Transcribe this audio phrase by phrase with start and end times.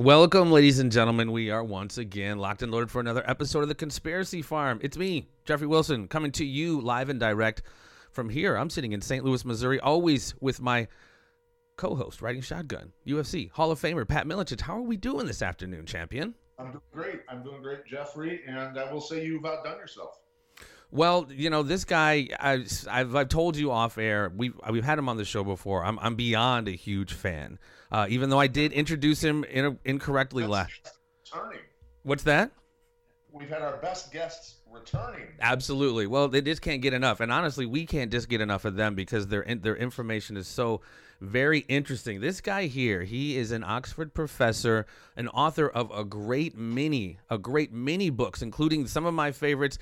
[0.00, 1.30] Welcome, ladies and gentlemen.
[1.30, 4.80] We are once again locked and loaded for another episode of the Conspiracy Farm.
[4.82, 7.60] It's me, Jeffrey Wilson, coming to you live and direct
[8.10, 8.56] from here.
[8.56, 9.22] I'm sitting in St.
[9.22, 10.88] Louis, Missouri, always with my
[11.76, 14.62] co-host, riding shotgun, UFC Hall of Famer Pat Miletich.
[14.62, 16.34] How are we doing this afternoon, champion?
[16.58, 17.20] I'm doing great.
[17.28, 20.19] I'm doing great, Jeffrey, and I will say you've outdone yourself.
[20.92, 24.98] Well, you know, this guy, I, I've, I've told you off air, we've, we've had
[24.98, 25.84] him on the show before.
[25.84, 27.58] I'm, I'm beyond a huge fan.
[27.92, 30.72] Uh, even though I did introduce him in, incorrectly last.
[31.32, 31.60] Returning.
[32.02, 32.50] What's that?
[33.32, 35.26] We've had our best guests returning.
[35.40, 36.06] Absolutely.
[36.06, 38.94] Well, they just can't get enough, and honestly, we can't just get enough of them
[38.94, 40.80] because their their information is so
[41.20, 42.20] very interesting.
[42.20, 47.38] This guy here, he is an Oxford professor, an author of a great many, a
[47.38, 49.78] great many books, including some of my favorites.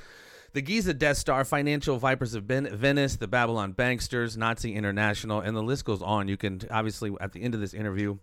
[0.58, 5.56] The Giza Death Star, Financial Vipers of ben- Venice, the Babylon Banksters, Nazi International, and
[5.56, 6.26] the list goes on.
[6.26, 8.18] You can obviously at the end of this interview,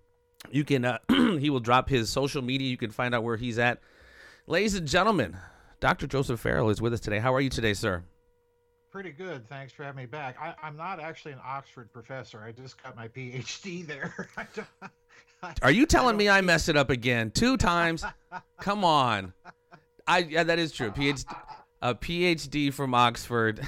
[0.52, 2.68] you can uh, he will drop his social media.
[2.68, 3.80] You can find out where he's at.
[4.48, 5.38] Ladies and gentlemen,
[5.80, 6.08] Dr.
[6.08, 7.20] Joseph Farrell is with us today.
[7.20, 8.04] How are you today, sir?
[8.92, 9.48] Pretty good.
[9.48, 10.36] Thanks for having me back.
[10.38, 12.42] I, am not actually an Oxford professor.
[12.42, 14.28] I just got my PhD there.
[15.62, 18.04] are you telling me I messed it up again two times?
[18.60, 19.32] Come on.
[20.06, 20.92] I yeah, that is true.
[20.92, 21.24] PhD
[21.86, 23.62] a PhD from Oxford.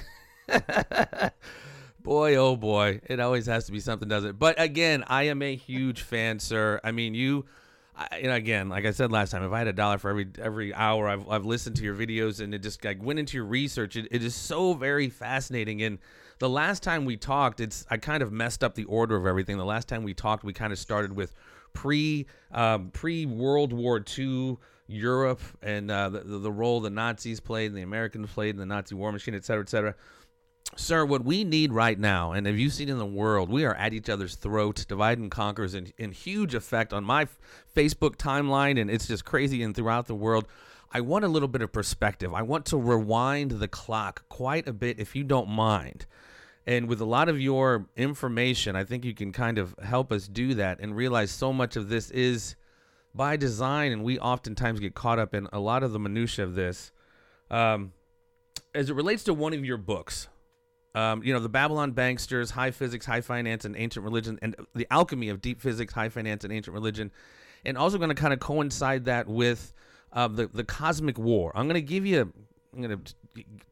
[2.04, 4.40] boy, oh boy, it always has to be something, does it?
[4.40, 6.82] But again, I am a huge fan, sir.
[6.84, 7.46] I mean, you.
[7.96, 10.28] I, know, again, like I said last time, if I had a dollar for every
[10.40, 13.46] every hour I've, I've listened to your videos and it just like went into your
[13.46, 15.82] research, it, it is so very fascinating.
[15.82, 15.98] And
[16.38, 19.58] the last time we talked, it's I kind of messed up the order of everything.
[19.58, 21.34] The last time we talked, we kind of started with
[21.74, 27.68] pre um, pre World War II Europe and uh, the, the role the Nazis played
[27.68, 29.96] and the Americans played in the Nazi war machine, et cetera, et cetera.
[30.76, 33.76] Sir, what we need right now, and have you seen in the world, we are
[33.76, 37.28] at each other's throats, divide and conquers in, in huge effect on my
[37.76, 40.46] Facebook timeline, and it's just crazy and throughout the world.
[40.92, 42.34] I want a little bit of perspective.
[42.34, 46.06] I want to rewind the clock quite a bit, if you don't mind.
[46.66, 50.28] And with a lot of your information, I think you can kind of help us
[50.28, 52.58] do that and realize so much of this is
[53.18, 56.56] by design, and we oftentimes get caught up in a lot of the minutia of
[56.56, 56.92] this.
[57.50, 57.94] Um,
[58.74, 60.28] as it relates to one of your books,
[60.96, 64.88] um, you know, the Babylon Banksters, High Physics, High Finance, and Ancient Religion, and the
[64.90, 67.12] Alchemy of Deep Physics, High Finance, and Ancient Religion,
[67.66, 69.74] and also going to kind of coincide that with
[70.14, 71.52] uh, the the Cosmic War.
[71.56, 72.34] I'm going to give you,
[72.74, 73.14] I'm going to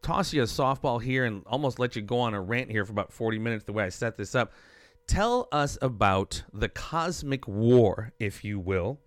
[0.02, 2.92] toss you a softball here and almost let you go on a rant here for
[2.92, 3.64] about 40 minutes.
[3.64, 4.54] The way I set this up,
[5.08, 9.00] tell us about the Cosmic War, if you will,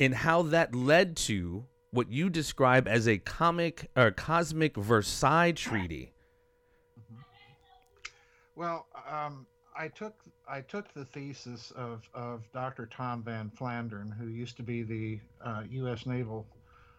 [0.00, 6.12] and how that led to what you describe as a comic or cosmic Versailles Treaty.
[8.56, 9.46] Well, um,
[9.76, 10.14] I took
[10.48, 12.86] I took the thesis of, of Dr.
[12.86, 16.06] Tom Van Flandern, who used to be the uh, U.S.
[16.06, 16.46] Naval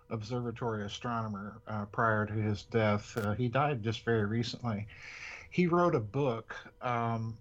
[0.09, 3.17] Observatory astronomer uh, prior to his death.
[3.17, 4.87] Uh, he died just very recently.
[5.49, 7.37] He wrote a book um,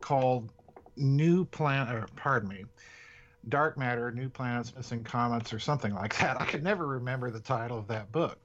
[0.00, 0.50] called
[0.96, 2.08] New Planet.
[2.16, 2.64] Pardon me,
[3.48, 6.40] dark matter, new planets, missing comets, or something like that.
[6.40, 8.38] I could never remember the title of that book.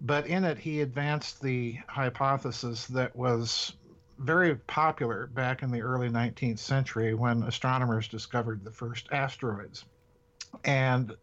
[0.00, 3.72] But in it, he advanced the hypothesis that was
[4.18, 9.84] very popular back in the early 19th century when astronomers discovered the first asteroids.
[10.64, 11.14] And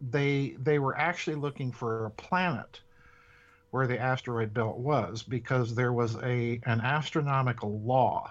[0.00, 2.80] they they were actually looking for a planet
[3.70, 8.30] where the asteroid belt was because there was a an astronomical law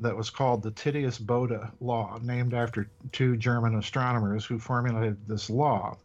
[0.00, 5.48] that was called the Titius Bode law, named after two German astronomers who formulated this
[5.50, 5.96] law.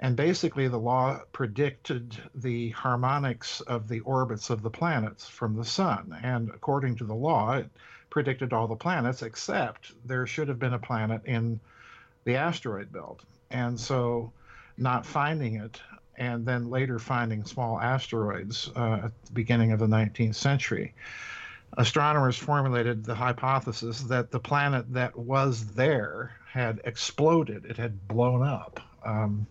[0.00, 5.64] And basically, the law predicted the harmonics of the orbits of the planets from the
[5.64, 6.16] sun.
[6.22, 7.70] And according to the law, it
[8.10, 11.60] predicted all the planets, except there should have been a planet in
[12.24, 13.22] the asteroid belt.
[13.50, 14.32] And so,
[14.76, 15.80] not finding it,
[16.16, 20.94] and then later finding small asteroids uh, at the beginning of the 19th century,
[21.76, 28.42] astronomers formulated the hypothesis that the planet that was there had exploded, it had blown
[28.42, 28.80] up.
[29.04, 29.46] Um,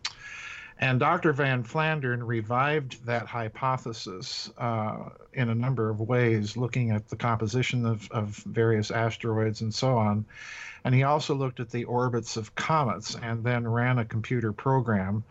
[0.79, 1.31] And Dr.
[1.33, 7.85] Van Flandern revived that hypothesis uh, in a number of ways, looking at the composition
[7.85, 10.25] of, of various asteroids and so on.
[10.83, 15.23] And he also looked at the orbits of comets and then ran a computer program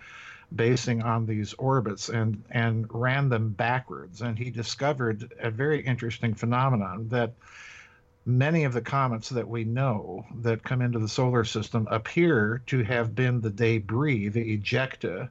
[0.54, 4.20] basing on these orbits and, and ran them backwards.
[4.20, 7.32] And he discovered a very interesting phenomenon that
[8.24, 12.82] many of the comets that we know that come into the solar system appear to
[12.84, 15.28] have been the debris, the ejecta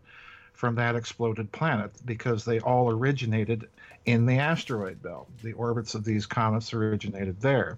[0.54, 3.68] from that exploded planet, because they all originated
[4.06, 5.28] in the asteroid belt.
[5.42, 7.78] The orbits of these comets originated there.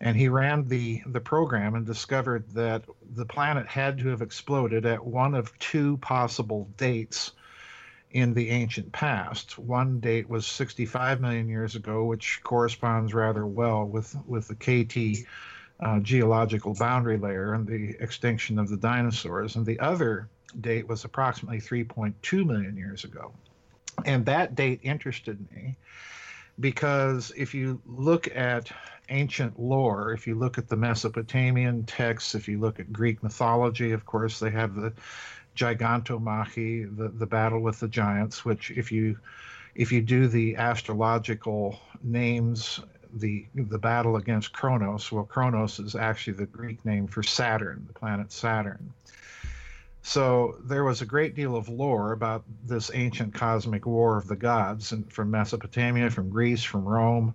[0.00, 2.84] And he ran the, the program and discovered that
[3.14, 7.32] the planet had to have exploded at one of two possible dates
[8.10, 9.58] in the ancient past.
[9.58, 15.26] One date was 65 million years ago, which corresponds rather well with, with the KT
[15.80, 19.56] uh, geological boundary layer and the extinction of the dinosaurs.
[19.56, 20.28] And the other
[20.60, 23.32] date was approximately 3.2 million years ago.
[24.04, 25.76] And that date interested me
[26.58, 28.70] because if you look at
[29.08, 33.92] ancient lore, if you look at the Mesopotamian texts, if you look at Greek mythology,
[33.92, 34.92] of course, they have the
[35.56, 39.18] Gigantomachy, the, the battle with the giants, which if you
[39.74, 42.80] if you do the astrological names,
[43.14, 47.98] the the battle against Kronos, well, Kronos is actually the Greek name for Saturn, the
[47.98, 48.92] planet Saturn.
[50.02, 54.36] So there was a great deal of lore about this ancient cosmic war of the
[54.36, 57.34] gods, and from Mesopotamia, from Greece, from Rome,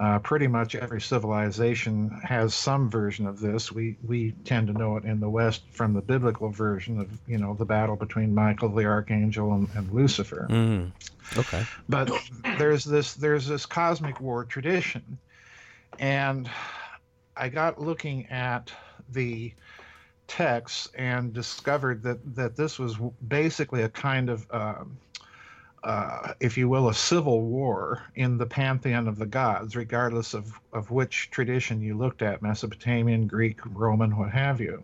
[0.00, 3.72] uh, pretty much every civilization has some version of this.
[3.72, 7.38] We we tend to know it in the West from the biblical version of you
[7.38, 10.46] know the battle between Michael the archangel and, and Lucifer.
[10.48, 10.92] Mm.
[11.36, 11.64] Okay.
[11.88, 12.12] But
[12.58, 15.18] there's this there's this cosmic war tradition,
[15.98, 16.48] and
[17.36, 18.70] I got looking at
[19.10, 19.52] the
[20.28, 22.96] texts and discovered that that this was
[23.26, 24.96] basically a kind of um,
[25.84, 30.58] uh, if you will, a civil war in the pantheon of the gods, regardless of,
[30.72, 34.82] of which tradition you looked at Mesopotamian, Greek, Roman, what have you.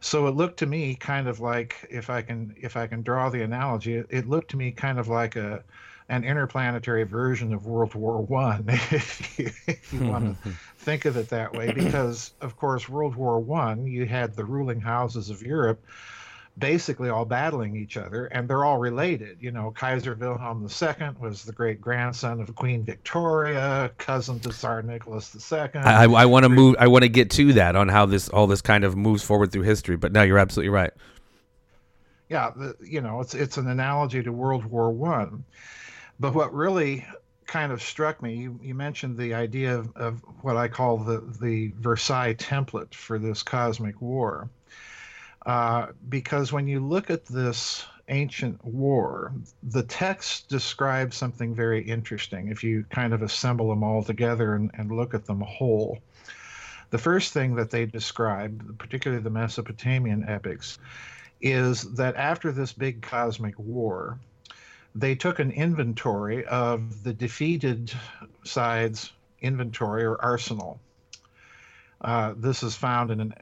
[0.00, 3.30] So it looked to me kind of like, if I can if I can draw
[3.30, 5.64] the analogy, it, it looked to me kind of like a
[6.08, 11.16] an interplanetary version of World War One, if you, if you want to think of
[11.16, 15.42] it that way, because of course World War One, you had the ruling houses of
[15.42, 15.84] Europe
[16.58, 19.38] basically all battling each other, and they're all related.
[19.40, 24.82] You know, Kaiser Wilhelm II was the great grandson of Queen Victoria, cousin to Tsar
[24.82, 25.68] Nicholas II.
[25.74, 26.76] I, I want to move.
[26.78, 29.52] I want to get to that on how this all this kind of moves forward
[29.52, 29.96] through history.
[29.96, 30.92] But no, you're absolutely right.
[32.28, 35.44] Yeah, the, you know, it's it's an analogy to World War One.
[36.18, 37.06] But what really
[37.46, 41.22] kind of struck me, you, you mentioned the idea of, of what I call the
[41.40, 44.48] the Versailles template for this cosmic war
[45.46, 49.32] uh, because when you look at this ancient war,
[49.62, 54.70] the text describes something very interesting if you kind of assemble them all together and,
[54.74, 55.98] and look at them whole.
[56.90, 60.78] The first thing that they describe, particularly the Mesopotamian epics,
[61.40, 64.18] is that after this big cosmic war,
[64.94, 67.92] they took an inventory of the defeated
[68.44, 70.80] side's inventory or arsenal
[72.06, 73.34] uh, this is found in an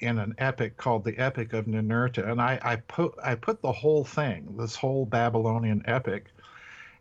[0.00, 3.70] in an epic called the Epic of Ninurta, and I, I put I put the
[3.70, 6.32] whole thing, this whole Babylonian epic,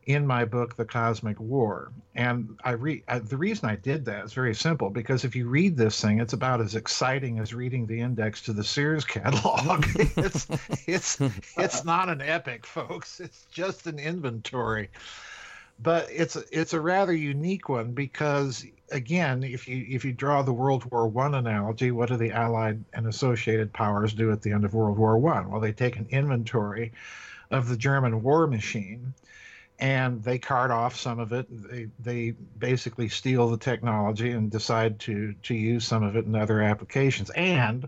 [0.08, 1.94] in my book, The Cosmic War.
[2.16, 5.78] And I read the reason I did that is very simple because if you read
[5.78, 9.86] this thing, it's about as exciting as reading the index to the Sears catalog.
[9.96, 10.48] it's
[10.86, 11.18] it's
[11.56, 13.22] it's not an epic, folks.
[13.22, 14.90] It's just an inventory
[15.80, 20.54] but it's it's a rather unique one because again, if you if you draw the
[20.54, 24.66] World War One analogy, what do the Allied and associated powers do at the end
[24.66, 25.50] of World War One?
[25.50, 26.94] Well, they take an inventory
[27.52, 29.14] of the German war machine,
[29.80, 31.48] and they cart off some of it.
[31.50, 36.36] They they basically steal the technology and decide to to use some of it in
[36.36, 37.88] other applications, and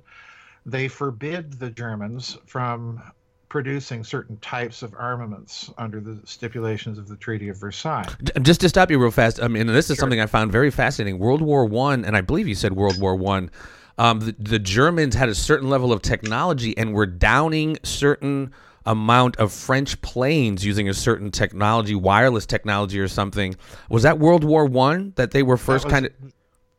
[0.65, 3.01] they forbid the Germans from
[3.49, 8.07] producing certain types of armaments under the stipulations of the Treaty of Versailles.
[8.41, 10.01] Just to stop you real fast, I mean, this is sure.
[10.01, 11.19] something I found very fascinating.
[11.19, 13.49] World War One, and I believe you said World War One.
[13.97, 18.53] Um, the, the Germans had a certain level of technology and were downing certain
[18.85, 23.55] amount of French planes using a certain technology, wireless technology or something.
[23.89, 26.11] Was that World War One that they were first kind of?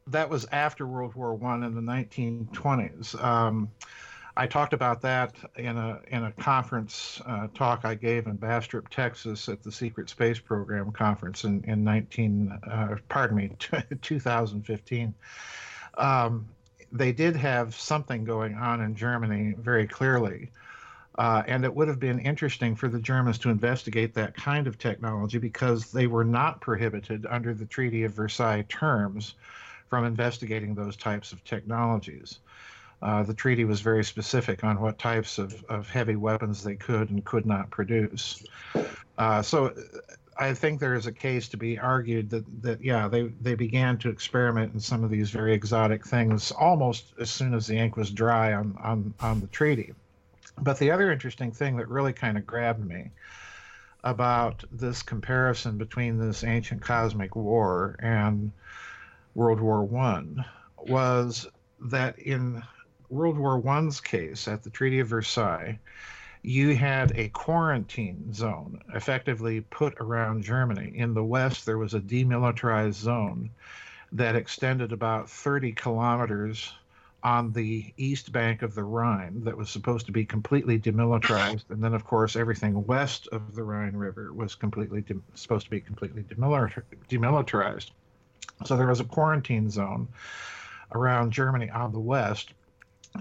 [0.07, 3.23] That was after World War One in the 1920s.
[3.23, 3.71] Um,
[4.39, 8.89] I talked about that in a in a conference uh, talk I gave in Bastrop,
[8.89, 13.51] Texas, at the Secret Space Program conference in in 19 uh, pardon me
[14.01, 15.13] 2015.
[15.97, 16.49] Um,
[16.93, 20.53] they did have something going on in Germany very clearly.
[21.19, 24.79] Uh, and it would have been interesting for the Germans to investigate that kind of
[24.79, 29.35] technology because they were not prohibited under the Treaty of Versailles terms
[29.91, 32.39] from investigating those types of technologies.
[33.01, 37.11] Uh, the treaty was very specific on what types of, of heavy weapons they could
[37.11, 38.45] and could not produce.
[39.17, 39.73] Uh, so
[40.37, 43.99] I think there is a case to be argued that, that yeah, they, they began
[43.99, 47.97] to experiment in some of these very exotic things almost as soon as the ink
[47.97, 49.95] was dry on, on, on the treaty.
[50.61, 53.11] But the other interesting thing that really kind of grabbed me
[54.05, 58.53] about this comparison between this ancient cosmic war and
[59.35, 60.45] World War One
[60.77, 61.47] was
[61.81, 62.63] that in
[63.11, 65.79] World War One's case, at the Treaty of Versailles,
[66.43, 70.93] you had a quarantine zone effectively put around Germany.
[70.97, 73.51] In the west, there was a demilitarized zone
[74.13, 76.73] that extended about 30 kilometers
[77.23, 81.83] on the east bank of the Rhine that was supposed to be completely demilitarized, and
[81.83, 85.81] then of course everything west of the Rhine River was completely de- supposed to be
[85.81, 87.91] completely demilitar- demilitarized.
[88.65, 90.09] So there was a quarantine zone
[90.93, 92.53] around Germany on the west,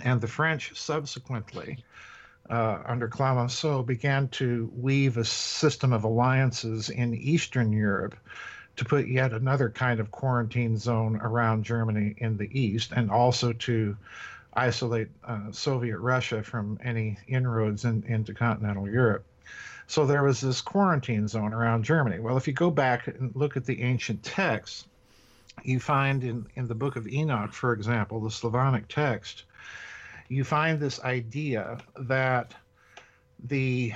[0.03, 1.83] and the French subsequently.
[2.49, 8.15] Uh, under Clemenceau, began to weave a system of alliances in Eastern Europe
[8.77, 13.51] to put yet another kind of quarantine zone around Germany in the east, and also
[13.51, 13.97] to
[14.53, 19.25] isolate uh, Soviet Russia from any inroads in, into continental Europe.
[19.87, 22.19] So there was this quarantine zone around Germany.
[22.19, 24.85] Well, if you go back and look at the ancient texts,
[25.63, 29.43] you find in, in the book of Enoch, for example, the Slavonic text,
[30.29, 32.53] you find this idea that
[33.45, 33.93] the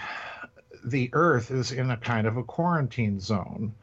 [0.85, 3.73] the earth is in a kind of a quarantine zone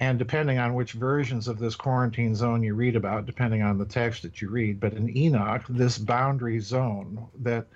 [0.00, 3.84] and depending on which versions of this quarantine zone you read about, depending on the
[3.84, 7.66] text that you read, but in Enoch, this boundary zone that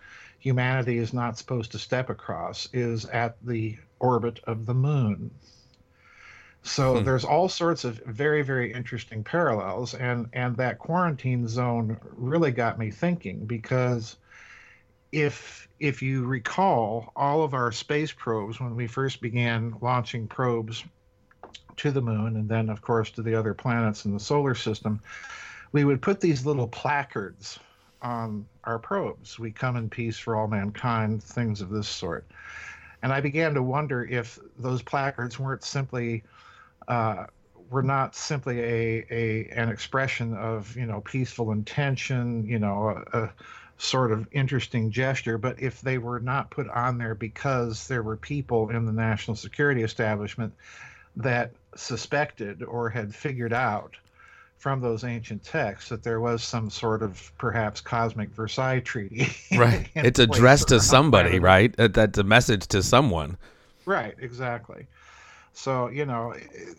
[0.40, 5.30] humanity is not supposed to step across is at the orbit of the moon.
[6.62, 7.04] So hmm.
[7.04, 12.78] there's all sorts of very, very interesting parallels, and and that quarantine zone really got
[12.78, 14.16] me thinking because
[15.12, 20.84] if if you recall all of our space probes when we first began launching probes
[21.76, 25.00] to the moon and then, of course, to the other planets in the solar system,
[25.72, 27.58] we would put these little placards
[28.02, 29.38] on our probes.
[29.38, 32.26] We come in peace for all mankind, things of this sort.
[33.02, 36.24] And I began to wonder if those placards weren't simply
[36.88, 37.26] uh,
[37.71, 43.18] were not simply a, a an expression of you know peaceful intention, you know, a,
[43.18, 43.33] a
[43.78, 48.16] sort of interesting gesture, but if they were not put on there because there were
[48.16, 50.52] people in the national security establishment
[51.16, 53.97] that suspected or had figured out
[54.59, 59.28] from those ancient texts that there was some sort of perhaps cosmic Versailles treaty.
[59.57, 59.88] Right.
[59.95, 61.75] it's addressed to somebody, right?
[61.76, 63.37] That, that's a message to someone.
[63.87, 64.87] Right, exactly.
[65.58, 66.34] So you know,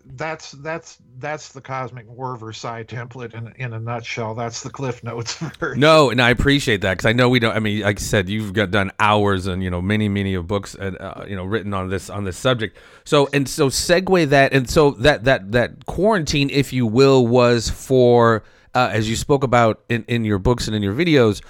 [0.05, 4.35] that's that's that's the Cosmic War Versailles template in in a nutshell.
[4.35, 5.81] That's the Cliff Notes version.
[5.81, 7.53] No, and I appreciate that because I know we don't.
[7.53, 10.47] I mean, like I said, you've got done hours and you know many many of
[10.47, 12.77] books and uh, you know written on this on this subject.
[13.03, 17.69] So and so segue that and so that that that quarantine, if you will, was
[17.69, 21.41] for uh, as you spoke about in in your books and in your videos,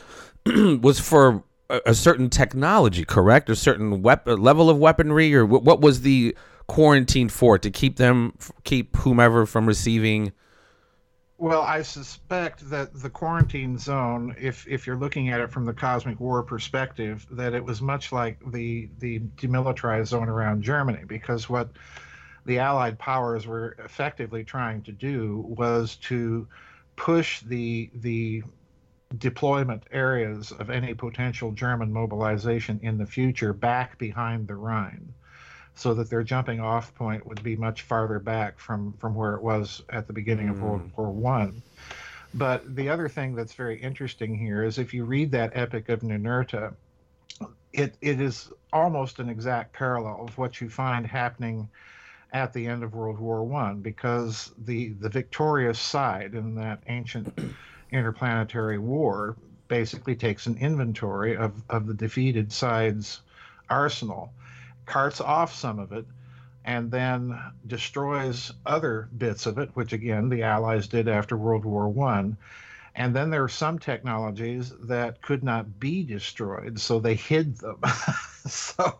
[0.81, 3.51] was for a, certain technology, correct?
[3.51, 6.36] A certain weapon level of weaponry, or what, what was the
[6.70, 8.32] quarantined for to keep them
[8.64, 10.32] keep whomever from receiving?
[11.38, 15.74] Well i suspect that the quarantine zone if if you're looking at it from the
[15.74, 21.50] cosmic war perspective that it was much like the the demilitarized zone around germany because
[21.50, 21.70] what
[22.46, 26.48] the allied powers were effectively trying to do was to
[26.98, 28.44] push the the
[29.18, 35.14] deployment areas of any potential german mobilization in the future back behind the rhine
[35.79, 39.41] so that their jumping off point would be much farther back from from where it
[39.41, 40.51] was at the beginning mm.
[40.51, 41.01] of World hmm.
[41.01, 41.62] War One.
[42.33, 46.01] But the other thing that's very interesting here is if you read that Epic of
[46.01, 46.74] Ninurta,
[47.74, 51.67] it, it is almost an exact parallel of what you find happening
[52.31, 57.39] at the end of World War One, because the the victorious side in that ancient
[57.91, 59.38] interplanetary war
[59.69, 63.21] basically takes an inventory of, of the defeated side's
[63.69, 64.33] arsenal
[64.89, 66.05] carts off some of it,
[66.65, 71.88] and then destroys other bits of it, which again the Allies did after World War
[71.88, 72.36] One.
[72.96, 77.79] And then there are some technologies that could not be destroyed, so they hid them.
[78.46, 79.00] so,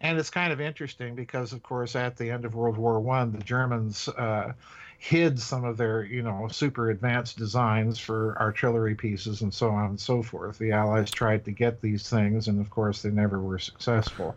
[0.00, 3.32] and it's kind of interesting because, of course, at the end of World War One,
[3.32, 4.52] the Germans uh,
[4.98, 9.90] hid some of their, you know, super advanced designs for artillery pieces and so on
[9.90, 10.58] and so forth.
[10.58, 14.36] The Allies tried to get these things, and of course, they never were successful.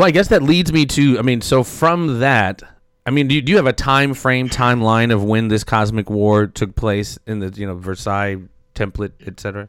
[0.00, 2.62] Well, I guess that leads me to, I mean, so from that,
[3.04, 6.08] I mean, do you, do you have a time frame, timeline of when this cosmic
[6.08, 8.38] war took place in the, you know, Versailles
[8.74, 9.68] template, etc.?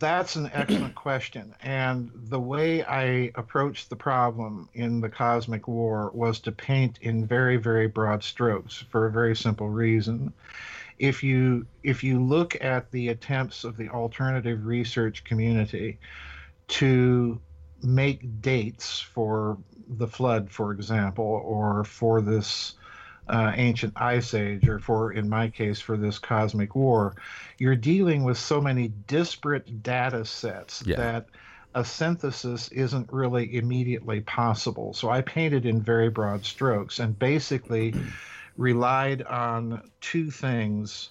[0.00, 1.54] That's an excellent question.
[1.62, 7.24] And the way I approached the problem in the Cosmic War was to paint in
[7.24, 10.30] very, very broad strokes for a very simple reason.
[10.98, 15.98] If you if you look at the attempts of the alternative research community
[16.68, 17.40] to
[17.82, 22.74] make dates for the flood, for example, or for this
[23.28, 27.14] uh, ancient ice age, or for, in my case, for this cosmic war,
[27.58, 30.96] you're dealing with so many disparate data sets yeah.
[30.96, 31.26] that
[31.74, 34.92] a synthesis isn't really immediately possible.
[34.92, 37.94] So I painted in very broad strokes and basically
[38.56, 41.10] relied on two things.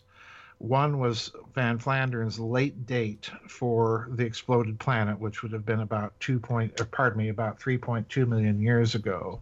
[0.64, 6.18] One was Van Flandern's late date for the exploded planet, which would have been about
[6.22, 9.42] two point, or pardon me, about 3.2 million years ago.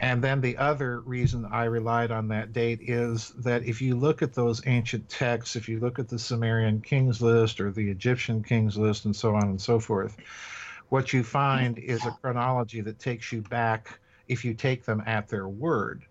[0.00, 4.22] And then the other reason I relied on that date is that if you look
[4.22, 8.42] at those ancient texts, if you look at the Sumerian kings list or the Egyptian
[8.42, 10.16] kings list and so on and so forth,
[10.88, 15.28] what you find is a chronology that takes you back, if you take them at
[15.28, 16.06] their word,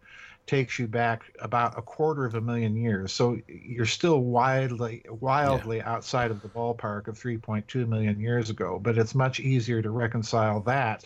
[0.48, 3.12] takes you back about a quarter of a million years.
[3.12, 5.90] So you're still wildly, wildly yeah.
[5.90, 8.80] outside of the ballpark of 3.2 million years ago.
[8.82, 11.06] But it's much easier to reconcile that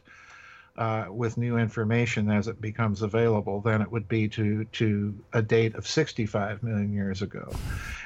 [0.78, 5.42] uh, with new information as it becomes available than it would be to to a
[5.42, 7.52] date of 65 million years ago.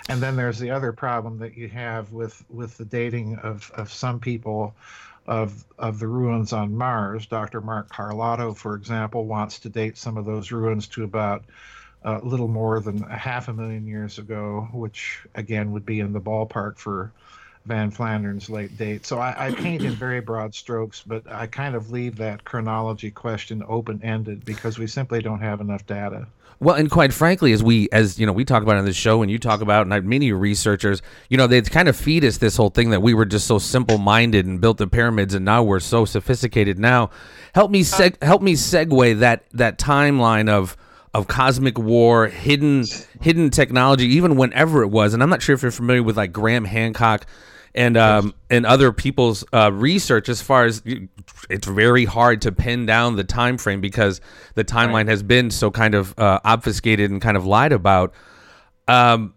[0.09, 3.91] And then there's the other problem that you have with with the dating of of
[3.91, 4.73] some people
[5.25, 7.25] of of the ruins on Mars.
[7.25, 7.61] Dr.
[7.61, 11.43] Mark Carlotto, for example, wants to date some of those ruins to about
[12.03, 15.99] a uh, little more than a half a million years ago, which again would be
[15.99, 17.11] in the ballpark for
[17.65, 19.05] Van Flandern's late date.
[19.05, 23.11] So I, I paint in very broad strokes, but I kind of leave that chronology
[23.11, 26.27] question open ended because we simply don't have enough data.
[26.59, 29.21] Well, and quite frankly, as we, as you know, we talk about on this show,
[29.21, 32.55] and you talk about, and many researchers, you know, they kind of feed us this
[32.55, 35.81] whole thing that we were just so simple-minded and built the pyramids, and now we're
[35.81, 36.79] so sophisticated.
[36.79, 37.09] Now,
[37.53, 40.77] help me seg- uh, help me segue that that timeline of
[41.13, 42.85] of cosmic war, hidden
[43.19, 45.13] hidden technology, even whenever it was.
[45.13, 47.25] And I'm not sure if you're familiar with like Graham Hancock
[47.75, 50.81] and um, and other people's uh, research as far as
[51.49, 54.21] it's very hard to pin down the time frame because
[54.55, 55.07] the timeline right.
[55.09, 58.13] has been so kind of uh, obfuscated and kind of lied about.
[58.87, 59.33] Um,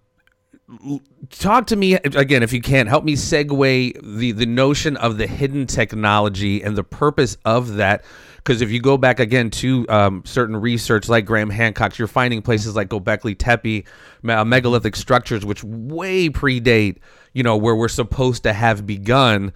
[1.31, 5.27] talk to me again if you can help me segue the the notion of the
[5.27, 8.05] hidden technology and the purpose of that
[8.37, 12.41] because if you go back again to um, certain research like Graham Hancock's, you're finding
[12.41, 13.85] places like Gobekli Tepe,
[14.23, 16.97] megalithic structures which way predate
[17.39, 19.53] you know, where we're supposed to have begun.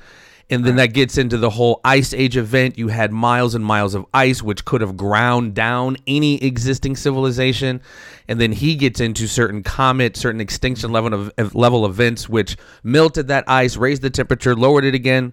[0.49, 2.79] And then that gets into the whole ice age event.
[2.79, 7.81] You had miles and miles of ice, which could have ground down any existing civilization.
[8.29, 13.29] And then he gets into certain comet, certain extinction level of level events, which melted
[13.29, 15.33] that ice, raised the temperature, lowered it again.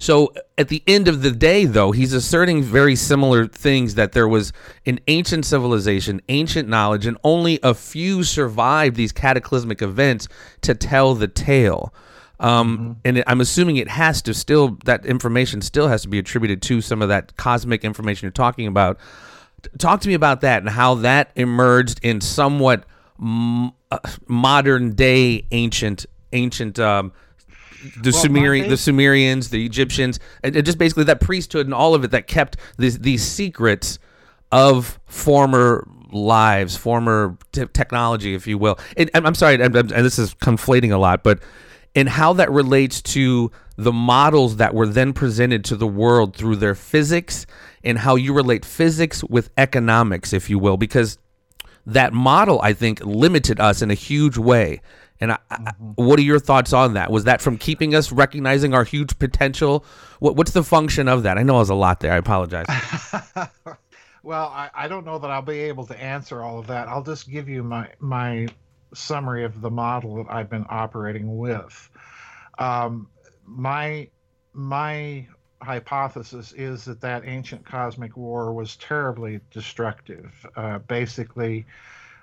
[0.00, 4.26] So at the end of the day, though, he's asserting very similar things that there
[4.26, 4.50] was
[4.86, 10.26] an ancient civilization, ancient knowledge, and only a few survived these cataclysmic events
[10.62, 11.92] to tell the tale.
[12.40, 12.92] Um, mm-hmm.
[13.04, 16.80] And I'm assuming it has to still, that information still has to be attributed to
[16.80, 18.98] some of that cosmic information you're talking about.
[19.76, 22.84] Talk to me about that and how that emerged in somewhat
[23.20, 27.12] m- uh, modern day ancient, ancient um,
[27.96, 31.94] the well, Sumerian, the Sumerians, the Egyptians, and, and, just basically that priesthood and all
[31.94, 33.98] of it that kept these these secrets
[34.52, 38.78] of former lives, former t- technology, if you will.
[38.96, 41.40] And, I'm sorry, and this is conflating a lot, but
[41.94, 46.56] and how that relates to the models that were then presented to the world through
[46.56, 47.46] their physics
[47.82, 51.18] and how you relate physics with economics, if you will, because
[51.86, 54.82] that model, I think, limited us in a huge way.
[55.20, 55.66] And I, mm-hmm.
[55.68, 57.10] I, what are your thoughts on that?
[57.10, 59.84] Was that from keeping us recognizing our huge potential?
[60.18, 61.38] What, what's the function of that?
[61.38, 62.12] I know it was a lot there.
[62.12, 62.66] I apologize.
[64.22, 66.88] well, I, I don't know that I'll be able to answer all of that.
[66.88, 68.48] I'll just give you my my
[68.92, 71.90] summary of the model that I've been operating with.
[72.58, 73.08] Um,
[73.44, 74.08] my
[74.52, 75.26] my
[75.62, 80.46] hypothesis is that that ancient cosmic war was terribly destructive.
[80.56, 81.66] Uh, basically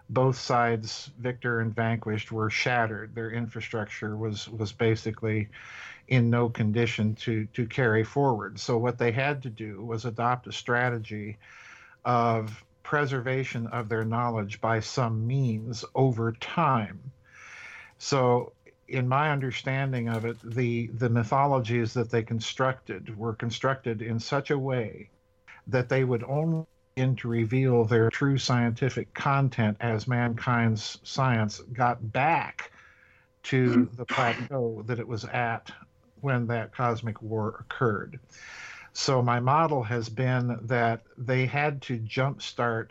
[0.09, 3.13] both sides, victor and vanquished, were shattered.
[3.13, 5.49] Their infrastructure was was basically
[6.07, 8.59] in no condition to to carry forward.
[8.59, 11.37] So what they had to do was adopt a strategy
[12.05, 16.97] of preservation of their knowledge by some means over time.
[17.97, 18.53] So,
[18.87, 24.51] in my understanding of it, the, the mythologies that they constructed were constructed in such
[24.51, 25.09] a way
[25.67, 26.65] that they would only
[26.97, 32.71] begin to reveal their true scientific content as mankind's science got back
[33.43, 33.95] to hmm.
[33.95, 35.69] the plateau that it was at
[36.21, 38.19] when that cosmic war occurred.
[38.93, 42.89] So my model has been that they had to jumpstart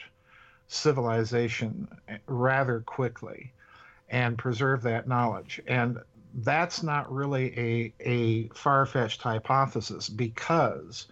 [0.68, 1.88] civilization
[2.28, 3.52] rather quickly
[4.08, 5.60] and preserve that knowledge.
[5.66, 5.98] And
[6.32, 11.08] that's not really a, a far fetched hypothesis because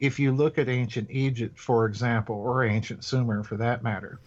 [0.00, 4.18] if you look at ancient Egypt, for example, or ancient Sumer for that matter,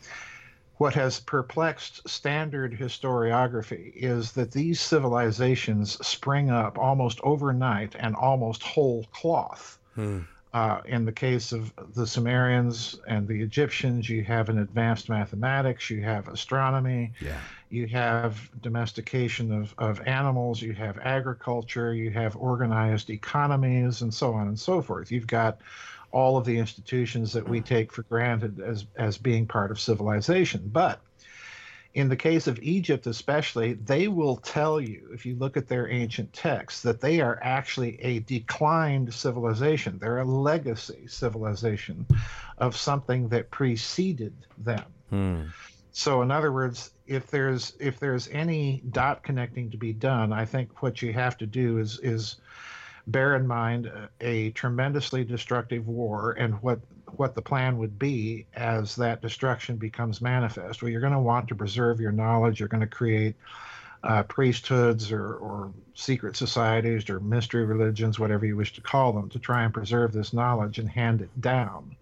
[0.77, 8.63] what has perplexed standard historiography is that these civilizations spring up almost overnight and almost
[8.63, 9.77] whole cloth.
[9.95, 10.19] Hmm.
[10.51, 15.91] Uh, in the case of the Sumerians and the Egyptians, you have an advanced mathematics,
[15.91, 17.37] you have astronomy, yeah.
[17.69, 24.33] You have domestication of, of animals, you have agriculture, you have organized economies, and so
[24.33, 25.11] on and so forth.
[25.11, 25.59] You've got
[26.11, 30.69] all of the institutions that we take for granted as, as being part of civilization.
[30.71, 30.99] But
[31.93, 35.89] in the case of Egypt, especially, they will tell you, if you look at their
[35.89, 39.97] ancient texts, that they are actually a declined civilization.
[39.99, 42.05] They're a legacy civilization
[42.57, 44.85] of something that preceded them.
[45.09, 45.41] Hmm.
[45.91, 50.45] So, in other words, if there's if there's any dot connecting to be done, I
[50.45, 52.37] think what you have to do is is
[53.07, 56.79] bear in mind a, a tremendously destructive war and what
[57.15, 60.83] what the plan would be as that destruction becomes manifest.
[60.83, 62.59] Well, you're going to want to preserve your knowledge.
[62.59, 63.35] You're going to create
[64.03, 69.29] uh, priesthoods or, or secret societies or mystery religions, whatever you wish to call them,
[69.29, 71.95] to try and preserve this knowledge and hand it down.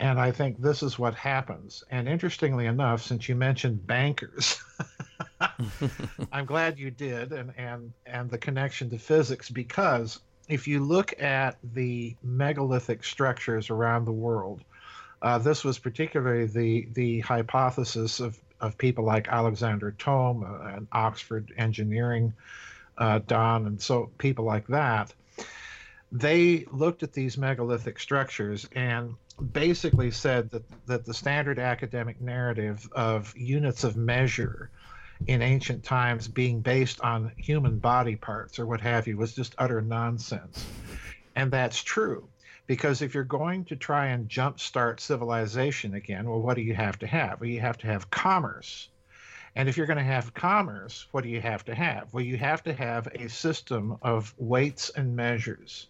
[0.00, 1.84] And I think this is what happens.
[1.90, 4.60] And interestingly enough, since you mentioned bankers,
[6.32, 11.20] I'm glad you did, and, and, and the connection to physics, because if you look
[11.22, 14.62] at the megalithic structures around the world,
[15.22, 20.88] uh, this was particularly the, the hypothesis of, of people like Alexander Thom uh, and
[20.92, 22.34] Oxford Engineering
[22.98, 25.14] uh, Don, and so people like that.
[26.12, 29.14] They looked at these megalithic structures and
[29.52, 34.70] basically said that, that the standard academic narrative of units of measure
[35.26, 39.54] in ancient times being based on human body parts or what have you was just
[39.58, 40.64] utter nonsense.
[41.34, 42.28] And that's true.
[42.66, 46.98] Because if you're going to try and jumpstart civilization again, well, what do you have
[47.00, 47.40] to have?
[47.40, 48.88] Well, you have to have commerce.
[49.56, 52.12] And if you're going to have commerce, what do you have to have?
[52.12, 55.88] Well, you have to have a system of weights and measures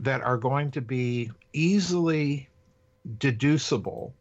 [0.00, 2.48] that are going to be easily
[3.18, 4.14] deducible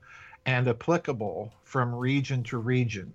[0.46, 3.12] and applicable from region to region.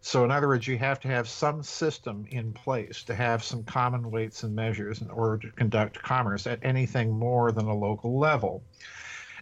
[0.00, 3.64] So, in other words, you have to have some system in place to have some
[3.64, 8.18] common weights and measures in order to conduct commerce at anything more than a local
[8.18, 8.62] level.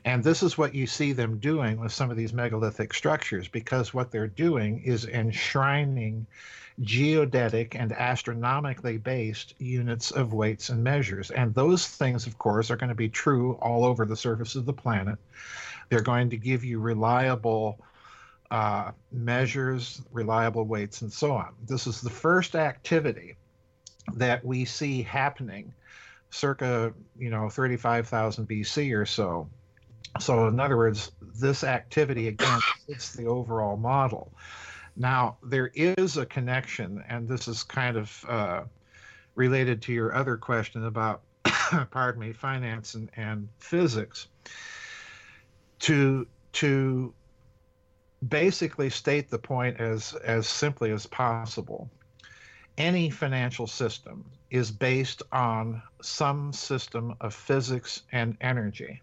[0.07, 3.93] And this is what you see them doing with some of these megalithic structures, because
[3.93, 6.29] what they're doing is enshrining
[6.81, 11.33] geodetic and astronomically based units of weights and measures.
[11.33, 14.65] And those things, of course, are going to be true all over the surface of
[14.65, 15.19] the planet.
[15.89, 17.81] They're going to give you reliable
[18.53, 21.53] uh, measures, reliable weights, and so on.
[21.67, 23.35] This is the first activity
[24.15, 25.75] that we see happening
[26.31, 29.49] circa, you know, 35,000 BC or so.
[30.19, 34.33] So, in other words, this activity again fits the overall model.
[34.97, 38.63] Now, there is a connection, and this is kind of uh,
[39.35, 41.23] related to your other question about,
[41.91, 44.29] pardon me, finance and, and physics.
[45.81, 47.13] To to
[48.27, 51.91] basically state the point as as simply as possible.
[52.79, 59.03] Any financial system is based on some system of physics and energy.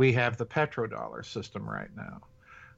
[0.00, 2.22] We have the petrodollar system right now.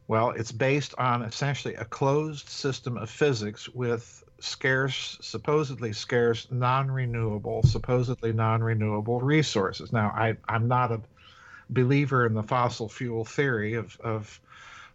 [0.08, 6.90] Well, it's based on essentially a closed system of physics with scarce, supposedly scarce, non
[6.90, 9.92] renewable, supposedly non renewable resources.
[9.92, 11.00] Now, I, I'm not a
[11.70, 14.40] believer in the fossil fuel theory of, of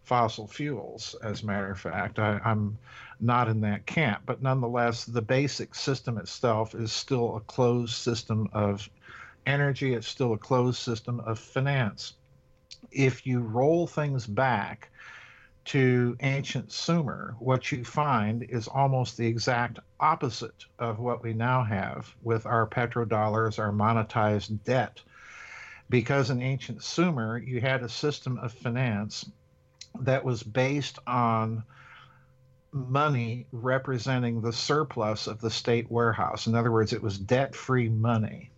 [0.02, 2.18] fossil fuels, as a matter of fact.
[2.18, 2.76] I, am
[3.20, 4.24] not in that camp.
[4.26, 8.86] But nonetheless, the basic system itself is still a closed system of
[9.46, 12.12] energy, it's still a closed system of finance.
[12.98, 14.90] If you roll things back
[15.66, 21.64] to ancient Sumer, what you find is almost the exact opposite of what we now
[21.64, 25.00] have with our petrodollars, our monetized debt
[25.90, 29.30] because in ancient Sumer, you had a system of finance
[30.00, 31.62] that was based on
[32.72, 36.46] money representing the surplus of the state warehouse.
[36.46, 38.50] In other words, it was debt free money.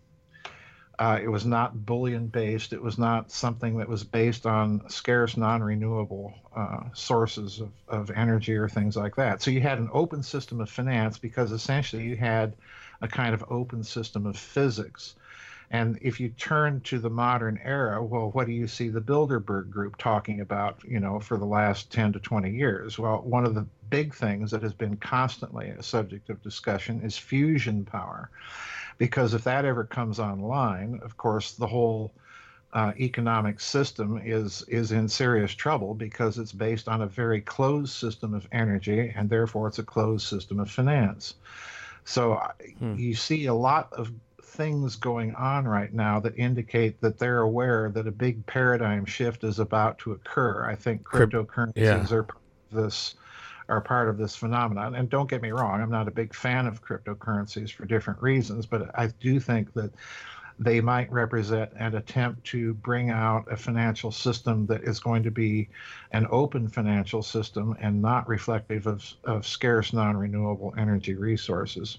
[1.01, 2.75] Uh, it was not bullion based.
[2.75, 8.11] It was not something that was based on scarce, non renewable uh, sources of, of
[8.11, 9.41] energy or things like that.
[9.41, 12.55] So you had an open system of finance because essentially you had
[13.01, 15.15] a kind of open system of physics.
[15.71, 19.71] And if you turn to the modern era, well, what do you see the Bilderberg
[19.71, 22.99] group talking about, you know, for the last 10 to 20 years?
[22.99, 27.17] Well, one of the big things that has been constantly a subject of discussion is
[27.17, 28.29] fusion power.
[29.01, 32.13] Because if that ever comes online, of course, the whole
[32.75, 37.95] uh, economic system is is in serious trouble because it's based on a very closed
[37.95, 41.37] system of energy, and therefore it's a closed system of finance.
[42.05, 42.43] So
[42.79, 42.95] hmm.
[42.97, 47.91] you see a lot of things going on right now that indicate that they're aware
[47.95, 50.69] that a big paradigm shift is about to occur.
[50.69, 52.15] I think cryptocurrencies yeah.
[52.15, 52.27] are
[52.71, 53.15] this
[53.71, 54.95] are part of this phenomenon.
[54.95, 58.67] And don't get me wrong, I'm not a big fan of cryptocurrencies for different reasons,
[58.67, 59.93] but I do think that
[60.59, 65.31] they might represent an attempt to bring out a financial system that is going to
[65.31, 65.71] be
[66.13, 71.99] an open financial system and not reflective of, of scarce non renewable energy resources.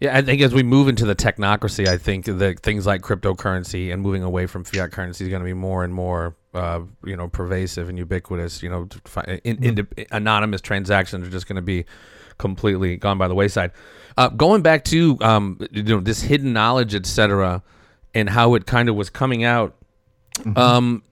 [0.00, 3.92] Yeah, I think as we move into the technocracy, I think that things like cryptocurrency
[3.92, 7.16] and moving away from fiat currency is going to be more and more, uh, you
[7.16, 8.62] know, pervasive and ubiquitous.
[8.62, 8.88] You know,
[9.42, 11.84] in, in, anonymous transactions are just going to be
[12.38, 13.72] completely gone by the wayside.
[14.16, 17.62] Uh, going back to um, you know this hidden knowledge, etc.,
[18.14, 19.76] and how it kind of was coming out.
[20.34, 20.56] Mm-hmm.
[20.56, 21.02] Um,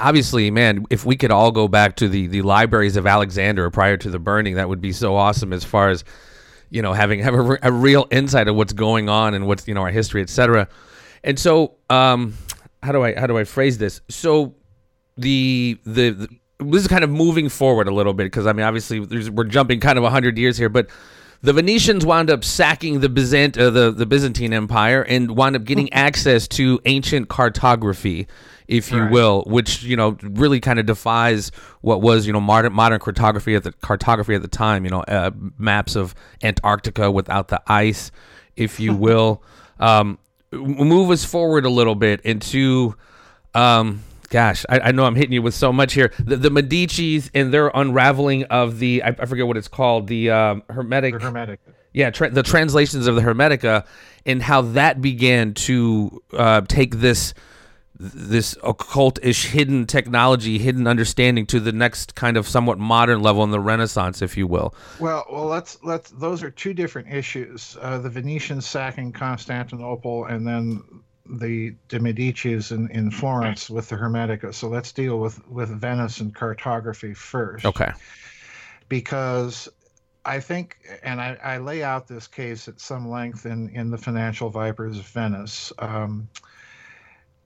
[0.00, 3.98] obviously, man, if we could all go back to the the libraries of Alexander prior
[3.98, 5.52] to the burning, that would be so awesome.
[5.52, 6.02] As far as
[6.70, 9.74] you know, having have a, a real insight of what's going on and what's you
[9.74, 10.68] know our history, etc.
[11.24, 12.34] And so, um,
[12.82, 14.00] how do I how do I phrase this?
[14.08, 14.54] So,
[15.16, 18.64] the the, the this is kind of moving forward a little bit because I mean,
[18.64, 20.88] obviously, we're jumping kind of hundred years here, but
[21.42, 25.64] the Venetians wound up sacking the Byzant uh, the the Byzantine Empire and wound up
[25.64, 28.26] getting access to ancient cartography
[28.68, 29.10] if you right.
[29.10, 31.50] will, which you know really kind of defies
[31.80, 34.84] what was you know modern modern cartography at the cartography at the time.
[34.84, 38.10] You know, uh, maps of Antarctica without the ice,
[38.56, 39.42] if you will.
[39.78, 40.18] um,
[40.52, 42.94] move us forward a little bit into.
[43.54, 46.12] Um, gosh, I, I, know I'm hitting you with so much here.
[46.18, 50.30] The, the Medici's and their unraveling of the I, I forget what it's called the
[50.30, 51.14] um, Hermetic.
[51.14, 51.60] The Hermetic.
[51.92, 53.86] Yeah, tra- the translations of the Hermetica
[54.26, 57.32] and how that began to uh, take this
[57.98, 63.50] this occultish hidden technology, hidden understanding to the next kind of somewhat modern level in
[63.50, 64.74] the Renaissance, if you will.
[65.00, 66.10] Well, well, let's let's.
[66.10, 67.76] Those are two different issues.
[67.80, 70.82] Uh, the Venetians sacking Constantinople, and then
[71.28, 74.54] the de Medicis in, in Florence with the Hermetica.
[74.54, 77.64] So let's deal with with Venice and cartography first.
[77.64, 77.92] Okay.
[78.88, 79.68] Because
[80.24, 83.98] I think, and I, I lay out this case at some length in in the
[83.98, 85.72] Financial Vipers of Venice.
[85.78, 86.28] Um,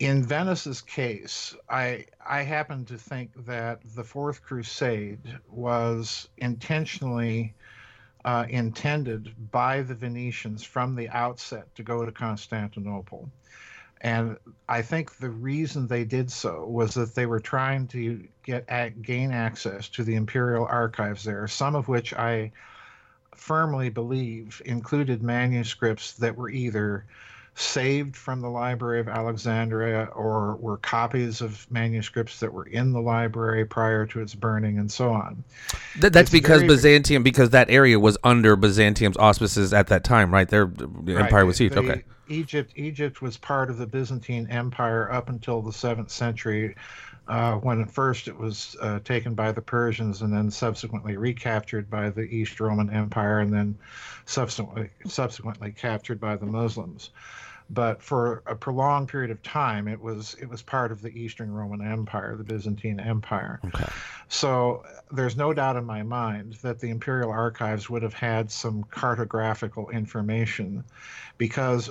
[0.00, 7.54] in Venice's case, I I happen to think that the Fourth Crusade was intentionally
[8.24, 13.30] uh, intended by the Venetians from the outset to go to Constantinople.
[14.00, 18.64] And I think the reason they did so was that they were trying to get
[18.68, 22.52] at, gain access to the imperial archives there, some of which I
[23.34, 27.04] firmly believe included manuscripts that were either
[27.54, 33.00] saved from the Library of Alexandria or were copies of manuscripts that were in the
[33.00, 35.44] library prior to its burning and so on.
[35.98, 40.32] That, that's it's because Byzantium, because that area was under Byzantium's auspices at that time,
[40.32, 40.48] right?
[40.48, 41.24] Their right.
[41.24, 41.72] empire was huge.
[41.76, 42.04] okay.
[42.28, 46.76] Egypt, Egypt was part of the Byzantine Empire up until the seventh century.
[47.30, 51.88] Uh, when at first it was uh, taken by the Persians and then subsequently recaptured
[51.88, 53.78] by the East Roman Empire and then
[54.26, 57.10] subsequently subsequently captured by the Muslims
[57.70, 61.52] but for a prolonged period of time it was it was part of the eastern
[61.52, 63.86] roman empire the byzantine empire okay.
[64.28, 68.82] so there's no doubt in my mind that the imperial archives would have had some
[68.84, 70.84] cartographical information
[71.38, 71.88] because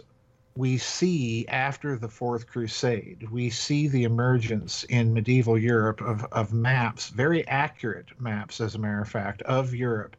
[0.59, 6.51] we see after the fourth crusade we see the emergence in medieval europe of, of
[6.51, 10.17] maps very accurate maps as a matter of fact of europe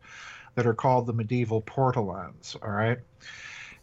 [0.55, 2.99] that are called the medieval portolans all right?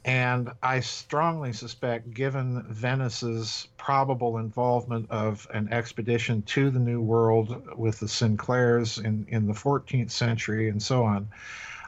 [0.06, 7.76] And I strongly suspect, given Venice's probable involvement of an expedition to the New World
[7.76, 11.28] with the Sinclairs in, in the 14th century and so on,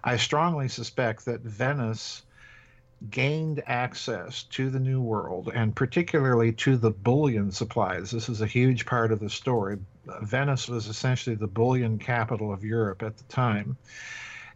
[0.04, 2.24] I strongly suspect that Venice
[3.10, 8.12] gained access to the New World and particularly to the bullion supplies.
[8.12, 9.78] This is a huge part of the story.
[10.22, 13.78] Venice was essentially the bullion capital of Europe at the time.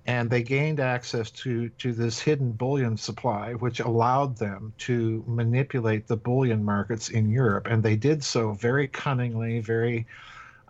[0.06, 6.08] And they gained access to, to this hidden bullion supply, which allowed them to manipulate
[6.08, 7.68] the bullion markets in Europe.
[7.68, 10.06] And they did so very cunningly, very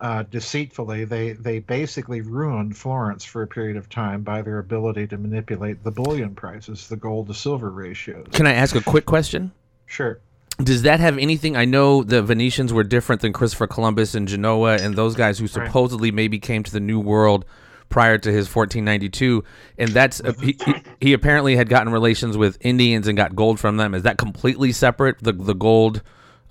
[0.04, 1.06] uh, deceitfully.
[1.06, 5.84] They they basically ruined Florence for a period of time by their ability to manipulate
[5.84, 8.28] the bullion prices, the gold to silver ratios.
[8.34, 9.54] Can I ask a quick question?
[9.86, 10.20] Sure.
[10.62, 11.56] Does that have anything?
[11.56, 15.48] I know the Venetians were different than Christopher Columbus and Genoa and those guys who
[15.48, 16.16] supposedly right.
[16.16, 17.46] maybe came to the New World
[17.88, 19.44] prior to his 1492,
[19.78, 20.58] and that's he,
[21.00, 23.96] he apparently had gotten relations with Indians and got gold from them.
[23.96, 25.20] Is that completely separate?
[25.24, 26.02] The the gold,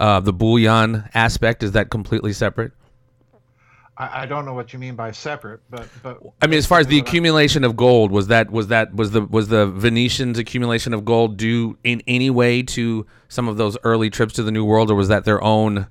[0.01, 2.73] uh, the bullion aspect is that completely separate?
[4.03, 6.81] I, I don't know what you mean by separate, but but I mean, as far
[6.81, 10.93] as the accumulation of gold, was that was that was the was the Venetians' accumulation
[10.95, 14.65] of gold due in any way to some of those early trips to the New
[14.65, 15.87] World, or was that their own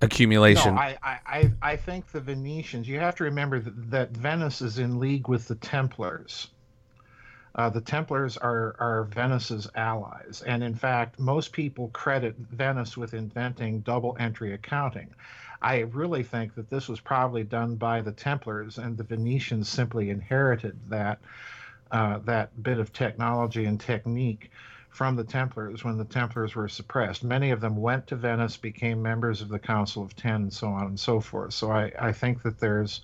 [0.00, 0.74] accumulation?
[0.74, 2.86] No, I, I, I think the Venetians.
[2.88, 6.48] You have to remember that, that Venice is in league with the Templars.
[7.54, 10.42] Uh, the Templars are, are Venice's allies.
[10.46, 15.10] And in fact, most people credit Venice with inventing double entry accounting.
[15.62, 20.10] I really think that this was probably done by the Templars, and the Venetians simply
[20.10, 21.20] inherited that
[21.90, 24.50] uh, that bit of technology and technique
[24.88, 27.22] from the Templars when the Templars were suppressed.
[27.22, 30.68] Many of them went to Venice, became members of the Council of Ten, and so
[30.68, 31.54] on and so forth.
[31.54, 33.02] So I, I think that there's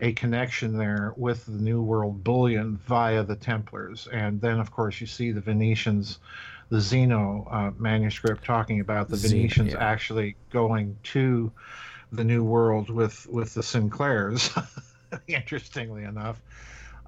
[0.00, 4.08] a connection there with the New World bullion via the Templars.
[4.12, 6.18] And then, of course, you see the Venetians,
[6.70, 9.84] the Zeno uh, manuscript talking about the Venetians yeah.
[9.84, 11.52] actually going to
[12.12, 14.50] the New World with with the Sinclairs.
[15.26, 16.40] interestingly enough.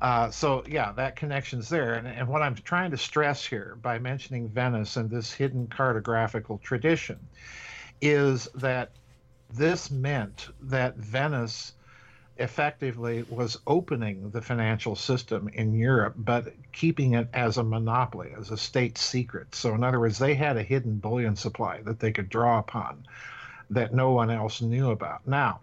[0.00, 1.94] Uh, so yeah, that connection's there.
[1.94, 6.60] And, and what I'm trying to stress here by mentioning Venice and this hidden cartographical
[6.60, 7.20] tradition
[8.00, 8.90] is that
[9.54, 11.74] this meant that Venice
[12.42, 18.50] effectively was opening the financial system in Europe, but keeping it as a monopoly, as
[18.50, 19.54] a state secret.
[19.54, 23.06] So, in other words, they had a hidden bullion supply that they could draw upon
[23.70, 25.26] that no one else knew about.
[25.26, 25.60] Now,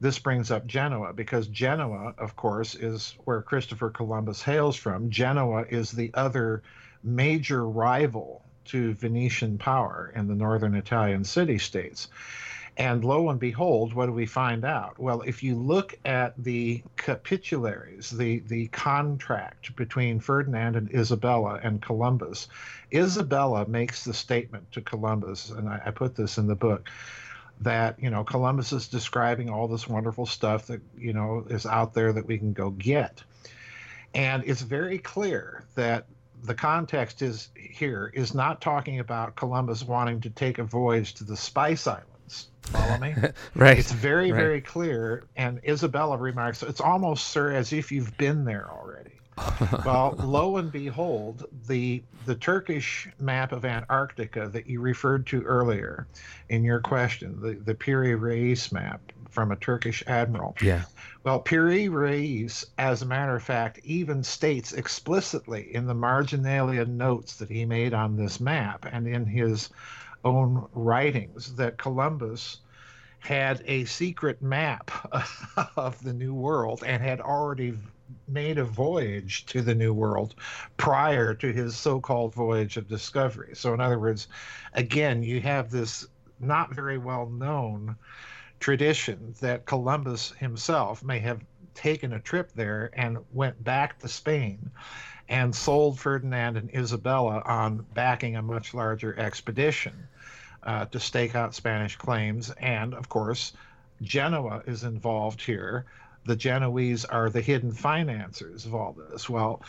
[0.00, 5.10] this brings up Genoa because Genoa, of course, is where Christopher Columbus hails from.
[5.10, 6.62] Genoa is the other
[7.02, 12.08] major rival to Venetian power in the northern Italian city states.
[12.78, 14.98] And lo and behold, what do we find out?
[14.98, 21.80] Well, if you look at the capitularies, the, the contract between Ferdinand and Isabella and
[21.80, 22.48] Columbus,
[22.92, 26.90] Isabella makes the statement to Columbus, and I, I put this in the book
[27.62, 31.94] that you know Columbus is describing all this wonderful stuff that you know is out
[31.94, 33.22] there that we can go get,
[34.14, 36.04] and it's very clear that
[36.42, 41.24] the context is here is not talking about Columbus wanting to take a voyage to
[41.24, 42.10] the Spice Islands.
[42.66, 43.14] Follow me?
[43.54, 43.78] right.
[43.78, 44.38] It's very right.
[44.38, 49.12] very clear, and Isabella remarks, "It's almost, sir, as if you've been there already."
[49.84, 56.06] well, lo and behold, the the Turkish map of Antarctica that you referred to earlier
[56.48, 59.00] in your question, the, the Piri Reis map
[59.30, 60.56] from a Turkish admiral.
[60.62, 60.84] Yeah.
[61.22, 67.36] Well, Piri Reis, as a matter of fact, even states explicitly in the marginalia notes
[67.36, 69.68] that he made on this map and in his
[70.24, 72.58] own writings that Columbus
[73.18, 74.90] had a secret map
[75.76, 77.76] of the New World and had already
[78.28, 80.34] made a voyage to the New World
[80.76, 83.54] prior to his so called voyage of discovery.
[83.54, 84.28] So, in other words,
[84.74, 86.06] again, you have this
[86.38, 87.96] not very well known
[88.60, 91.40] tradition that Columbus himself may have
[91.76, 94.70] taken a trip there and went back to Spain
[95.28, 100.08] and sold Ferdinand and Isabella on backing a much larger expedition
[100.62, 102.50] uh, to stake out Spanish claims.
[102.58, 103.52] And of course,
[104.02, 105.86] Genoa is involved here
[106.26, 109.28] the Genoese are the hidden financiers of all this.
[109.28, 109.62] Well,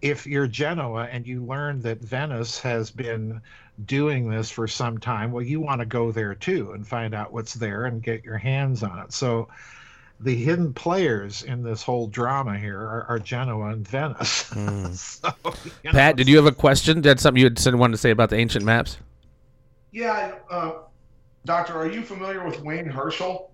[0.00, 3.40] if you're Genoa and you learn that Venice has been
[3.84, 7.32] doing this for some time, well, you want to go there too and find out
[7.32, 9.12] what's there and get your hands on it.
[9.12, 9.48] So
[10.20, 14.50] the hidden players in this whole drama here are, are Genoa and Venice.
[14.54, 14.94] Mm.
[14.94, 15.30] so,
[15.84, 17.00] Pat, know, did you have a question?
[17.00, 18.96] Did something you had said wanted to say about the ancient maps?
[19.92, 20.72] Yeah, uh,
[21.44, 23.48] Doctor, are you familiar with Wayne Herschel?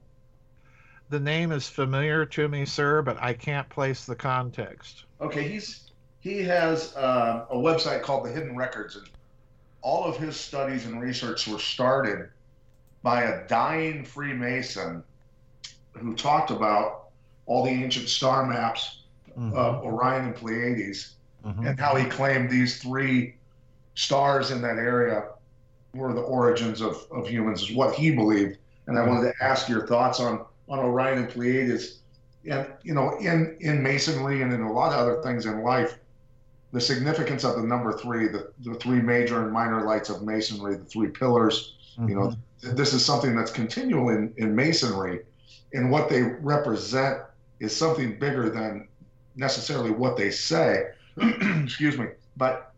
[1.11, 5.05] the name is familiar to me, sir, but I can't place the context.
[5.21, 9.09] Okay, he's he has uh, a website called the Hidden Records, and
[9.83, 12.31] all of his studies and research were started
[13.03, 15.05] by a dying Freemason
[15.95, 17.09] who talked about
[17.47, 19.57] all the ancient star maps mm-hmm.
[19.57, 21.67] of Orion and Pleiades mm-hmm.
[21.67, 23.37] and how he claimed these three
[23.95, 25.25] stars in that area
[25.95, 28.59] were the origins of, of humans, is what he believed.
[28.87, 32.01] And I wanted to ask your thoughts on, on Orion and Pleiades.
[32.49, 35.99] And, you know, in, in Masonry and in a lot of other things in life,
[36.73, 40.75] the significance of the number three, the, the three major and minor lights of Masonry,
[40.75, 42.09] the three pillars, mm-hmm.
[42.09, 42.27] you know,
[42.63, 42.75] mm-hmm.
[42.75, 45.21] this is something that's continual in, in Masonry.
[45.75, 47.19] And what they represent
[47.61, 48.89] is something bigger than
[49.37, 50.85] necessarily what they say.
[51.21, 52.07] Excuse me.
[52.37, 52.73] But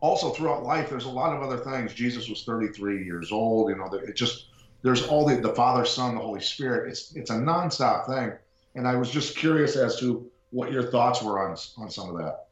[0.00, 1.94] also throughout life, there's a lot of other things.
[1.94, 3.70] Jesus was 33 years old.
[3.70, 4.48] You know, it just
[4.82, 6.90] there's all the the Father, Son, the Holy Spirit.
[6.90, 8.32] It's it's a nonstop thing.
[8.74, 12.18] And I was just curious as to what your thoughts were on on some of
[12.18, 12.48] that.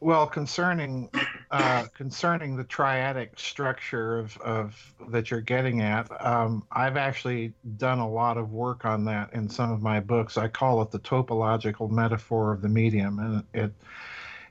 [0.00, 1.10] Well, concerning
[1.50, 7.98] uh, concerning the triadic structure of, of that you're getting at, um, I've actually done
[7.98, 10.36] a lot of work on that in some of my books.
[10.36, 13.72] I call it the topological metaphor of the medium, and it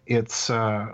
[0.07, 0.93] it's uh,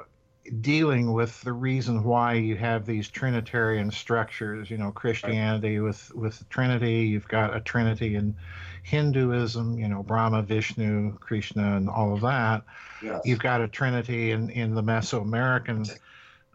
[0.59, 4.69] dealing with the reason why you have these trinitarian structures.
[4.69, 7.05] You know, Christianity with with the Trinity.
[7.05, 8.35] You've got a Trinity in
[8.83, 9.79] Hinduism.
[9.79, 12.63] You know, Brahma, Vishnu, Krishna, and all of that
[13.01, 13.21] Yes.
[13.25, 15.97] You've got a trinity in, in the Mesoamerican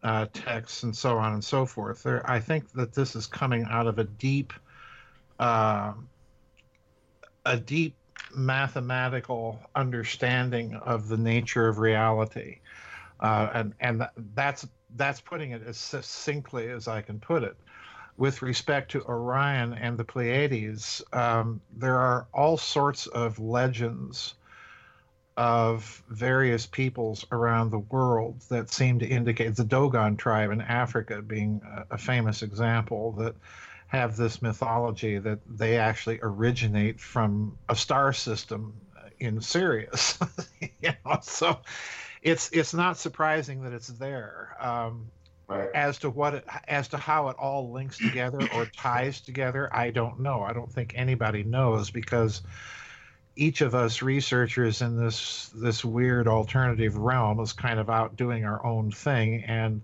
[0.03, 2.03] uh, texts and so on and so forth.
[2.03, 4.53] There, I think that this is coming out of a deep,
[5.39, 5.93] uh,
[7.45, 7.97] a deep
[8.35, 12.59] mathematical understanding of the nature of reality,
[13.21, 17.57] uh, and and that's that's putting it as succinctly as I can put it.
[18.17, 24.35] With respect to Orion and the Pleiades, um, there are all sorts of legends
[25.37, 31.21] of various peoples around the world that seem to indicate the Dogon tribe in Africa
[31.21, 31.61] being
[31.91, 33.35] a, a famous example that
[33.89, 38.81] have this mythology that they actually originate from a star system
[39.19, 40.19] in Sirius.
[40.81, 41.59] you know, so
[42.27, 44.57] it's it's not surprising that it's there.
[44.59, 45.07] Um,
[45.47, 45.69] right.
[45.73, 49.91] As to what it, as to how it all links together or ties together, I
[49.91, 50.43] don't know.
[50.43, 52.43] I don't think anybody knows because
[53.37, 58.45] each of us researchers in this this weird alternative realm is kind of out doing
[58.45, 59.83] our own thing and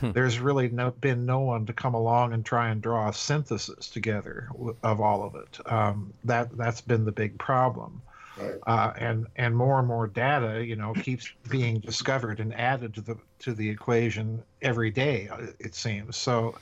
[0.00, 0.10] hmm.
[0.10, 3.88] there's really no, been no one to come along and try and draw a synthesis
[3.88, 4.48] together
[4.82, 8.17] of all of it um, that that's been the big problem right.
[8.66, 13.00] Uh, and and more and more data you know keeps being discovered and added to
[13.00, 16.56] the to the equation every day uh, it seems so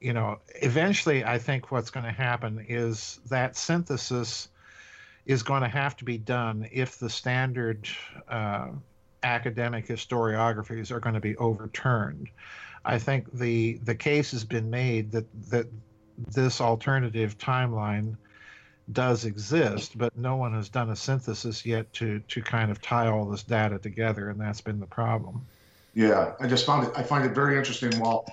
[0.00, 4.48] you know eventually i think what's going to happen is that synthesis
[5.26, 7.86] is going to have to be done if the standard
[8.28, 8.68] uh,
[9.22, 12.28] academic historiographies are going to be overturned.
[12.84, 15.66] I think the the case has been made that that
[16.32, 18.16] this alternative timeline
[18.92, 23.08] does exist, but no one has done a synthesis yet to to kind of tie
[23.08, 25.46] all this data together, and that's been the problem.
[25.94, 26.92] Yeah, I just found it.
[26.96, 27.98] I find it very interesting.
[27.98, 28.26] While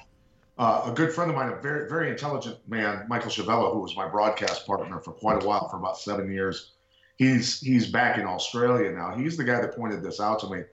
[0.57, 3.95] uh, a good friend of mine, a very very intelligent man, Michael Schiavello, who was
[3.95, 6.71] my broadcast partner for quite a while, for about seven years,
[7.17, 9.15] he's he's back in Australia now.
[9.15, 10.63] He's the guy that pointed this out to me,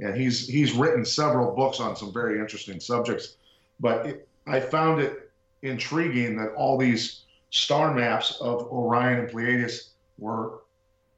[0.00, 3.36] and he's he's written several books on some very interesting subjects.
[3.80, 5.30] But it, I found it
[5.62, 7.22] intriguing that all these
[7.52, 10.62] star maps of Orion and Pleiades were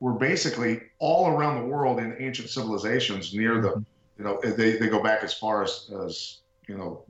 [0.01, 3.83] were basically all around the world in ancient civilizations near the
[4.19, 7.05] you know they, they go back as far as as you know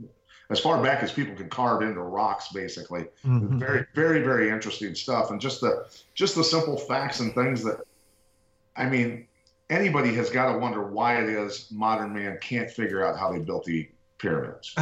[0.51, 3.07] as far back as people can carve into rocks, basically.
[3.25, 3.59] Mm-hmm.
[3.59, 7.81] Very, very, very interesting stuff, and just the just the simple facts and things that,
[8.77, 9.27] I mean,
[9.70, 13.39] anybody has got to wonder why it is modern man can't figure out how they
[13.39, 14.75] built the pyramids.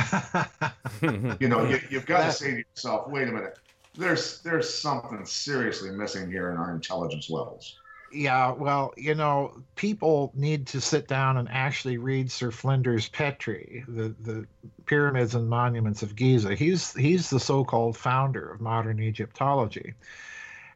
[1.40, 3.56] you know, you, have got to say to yourself, wait a minute,
[3.96, 7.76] there's there's something seriously missing here in our intelligence levels.
[8.14, 13.84] Yeah, well, you know, people need to sit down and actually read Sir Flinders Petrie,
[13.88, 14.46] the, the
[14.84, 16.54] pyramids and monuments of Giza.
[16.54, 19.94] He's he's the so-called founder of modern Egyptology,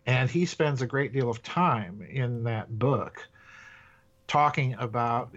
[0.06, 3.28] and he spends a great deal of time in that book
[4.26, 5.30] talking about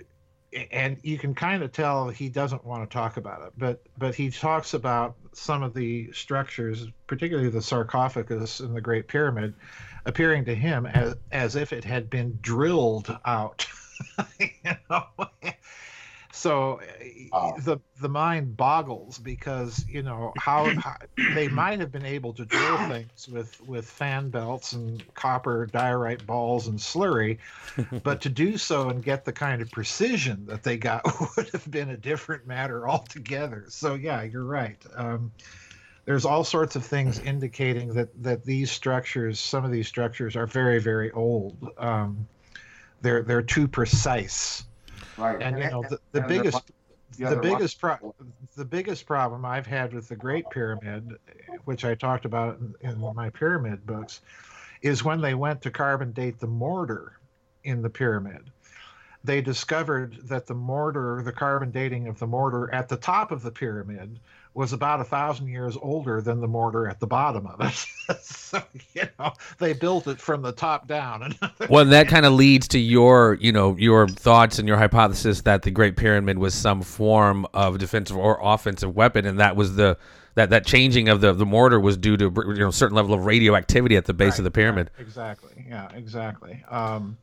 [0.71, 4.15] and you can kind of tell he doesn't want to talk about it but but
[4.15, 9.53] he talks about some of the structures particularly the sarcophagus in the great pyramid
[10.05, 13.65] appearing to him as as if it had been drilled out.
[14.39, 15.03] You know
[16.39, 16.79] so
[17.33, 17.53] oh.
[17.59, 20.95] the the mind boggles because you know how, how,
[21.35, 26.25] they might have been able to drill things with with fan belts and copper diorite
[26.25, 27.39] balls and slurry
[28.03, 31.03] but to do so and get the kind of precision that they got
[31.35, 33.65] would have been a different matter altogether.
[33.67, 34.81] So yeah you're right.
[34.95, 35.33] Um,
[36.05, 40.47] there's all sorts of things indicating that that these structures some of these structures are
[40.47, 41.69] very very old.
[41.77, 42.29] Um,
[43.01, 44.63] they're they're too precise
[45.19, 45.41] Right.
[45.41, 46.71] And you know the, the biggest
[47.17, 48.15] the the biggest pro-
[48.55, 51.17] the biggest problem I've had with the Great Pyramid,
[51.65, 54.21] which I talked about in, in my pyramid books,
[54.81, 57.19] is when they went to carbon date the mortar
[57.63, 58.51] in the pyramid.
[59.23, 63.41] They discovered that the mortar, the carbon dating of the mortar at the top of
[63.41, 64.19] the pyramid,
[64.53, 68.17] was about a thousand years older than the mortar at the bottom of it.
[68.21, 68.61] so
[68.93, 71.35] you know they built it from the top down.
[71.41, 75.41] And Well, that kind of leads to your, you know, your thoughts and your hypothesis
[75.41, 79.75] that the Great Pyramid was some form of defensive or offensive weapon, and that was
[79.75, 79.97] the
[80.35, 83.25] that that changing of the the mortar was due to you know certain level of
[83.25, 84.89] radioactivity at the base of the pyramid.
[84.97, 85.65] Right, exactly.
[85.67, 86.63] Yeah, exactly.
[86.69, 87.17] Um,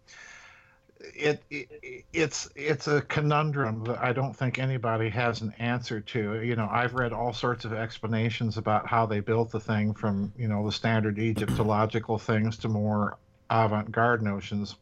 [1.17, 6.41] it, it it's it's a conundrum that I don't think anybody has an answer to.
[6.43, 10.33] You know, I've read all sorts of explanations about how they built the thing, from
[10.37, 13.19] you know the standard Egyptological things to more
[13.51, 14.77] avant-garde notions,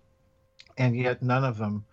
[0.79, 1.85] and yet none of them.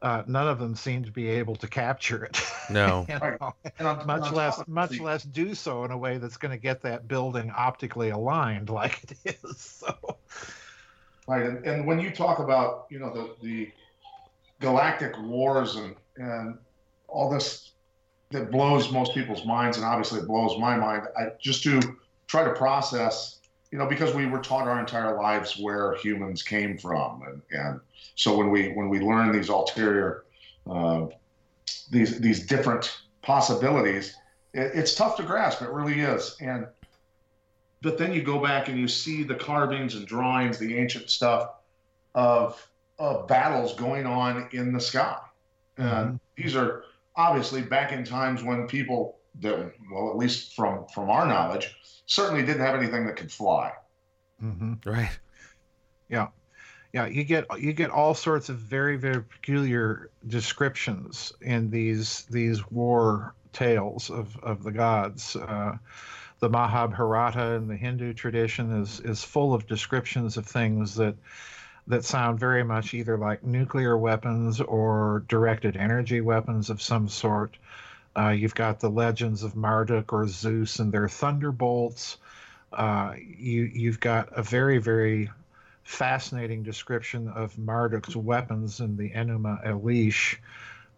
[0.00, 2.40] Uh, none of them seem to be able to capture it.
[2.70, 3.06] No.
[3.08, 3.40] You Right.
[3.40, 3.54] know?
[3.78, 6.82] And much less much the- less do so in a way that's going to get
[6.82, 10.18] that building optically aligned like it is so
[11.28, 13.70] Right, and, and when you talk about you know the the
[14.60, 16.56] galactic wars and and
[17.06, 17.72] all this
[18.30, 21.06] that blows most people's minds, and obviously it blows my mind.
[21.18, 21.80] I just to
[22.28, 26.78] try to process, you know, because we were taught our entire lives where humans came
[26.78, 27.80] from, and and
[28.14, 30.24] so when we when we learn these ulterior,
[30.66, 31.08] uh,
[31.90, 34.16] these these different possibilities,
[34.54, 35.60] it, it's tough to grasp.
[35.60, 36.66] It really is, and
[37.82, 41.50] but then you go back and you see the carvings and drawings, the ancient stuff
[42.14, 42.68] of
[42.98, 45.18] of battles going on in the sky.
[45.76, 51.10] And these are obviously back in times when people that well, at least from from
[51.10, 51.76] our knowledge,
[52.06, 53.72] certainly didn't have anything that could fly.
[54.40, 55.16] hmm Right.
[56.08, 56.28] Yeah.
[56.92, 62.68] Yeah you get you get all sorts of very very peculiar descriptions in these these
[62.70, 65.76] war tales of of the gods uh,
[66.40, 71.14] the mahabharata in the hindu tradition is is full of descriptions of things that
[71.86, 77.56] that sound very much either like nuclear weapons or directed energy weapons of some sort.
[78.14, 82.18] Uh, you've got the legends of marduk or zeus and their thunderbolts.
[82.72, 85.30] Uh, you you've got a very very
[85.88, 90.36] fascinating description of Marduk's weapons in the Enuma Elish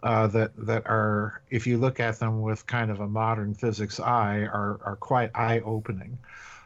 [0.03, 4.01] uh, that that are, if you look at them with kind of a modern physics
[4.01, 6.19] eye, are are quite eye opening.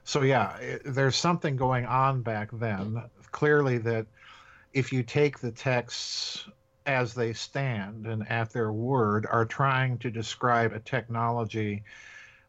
[0.04, 3.02] So yeah, it, there's something going on back then.
[3.32, 4.06] Clearly, that
[4.72, 6.48] if you take the texts
[6.86, 11.82] as they stand and at their word, are trying to describe a technology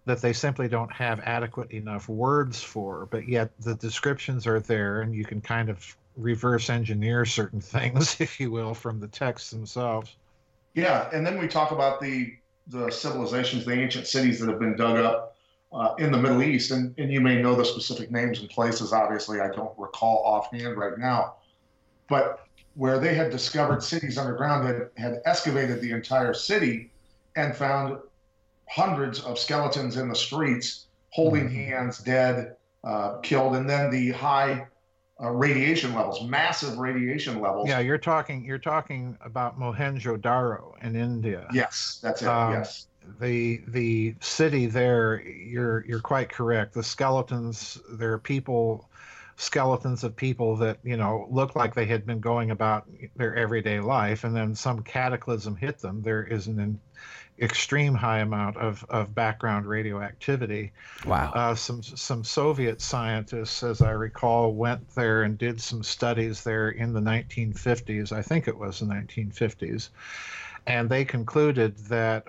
[0.05, 5.01] that they simply don't have adequate enough words for, but yet the descriptions are there
[5.01, 9.51] and you can kind of reverse engineer certain things, if you will, from the texts
[9.51, 10.15] themselves.
[10.75, 12.35] Yeah, and then we talk about the
[12.67, 15.37] the civilizations, the ancient cities that have been dug up
[15.71, 18.91] uh, in the Middle East, and, and you may know the specific names and places.
[18.91, 21.35] Obviously, I don't recall offhand right now,
[22.09, 26.91] but where they had discovered cities underground, had had excavated the entire city,
[27.37, 27.99] and found
[28.67, 34.67] hundreds of skeletons in the streets, holding hands, dead, uh, killed, and then the high
[35.21, 37.69] uh, radiation levels, massive radiation levels.
[37.69, 41.47] Yeah, you're talking you're talking about Mohenjo-daro in India.
[41.53, 42.27] Yes, that's it.
[42.27, 42.87] Um, yes.
[43.19, 48.89] the the city there you're you're quite correct the skeletons there are people
[49.37, 53.79] skeletons of people that you know look like they had been going about their everyday
[53.79, 56.79] life and then some cataclysm hit them there is an
[57.39, 60.71] extreme high amount of, of background radioactivity
[61.05, 61.31] Wow.
[61.33, 66.69] uh, some some Soviet scientists, as I recall, went there and did some studies there
[66.69, 68.11] in the 1950s.
[68.11, 69.89] I think it was the 1950s,
[70.65, 72.25] and they concluded that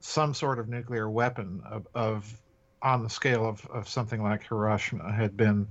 [0.00, 2.40] some sort of nuclear weapon of, of
[2.82, 5.66] on the scale of, of something like Hiroshima had been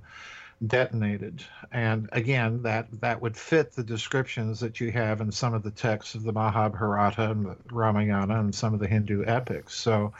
[0.65, 1.43] detonated.
[1.71, 5.71] And again, that that would fit the descriptions that you have in some of the
[5.71, 9.75] texts of the Mahabharata and the Ramayana and some of the Hindu epics.
[9.75, 10.13] So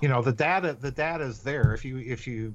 [0.00, 2.54] you know the data the data is there if you if you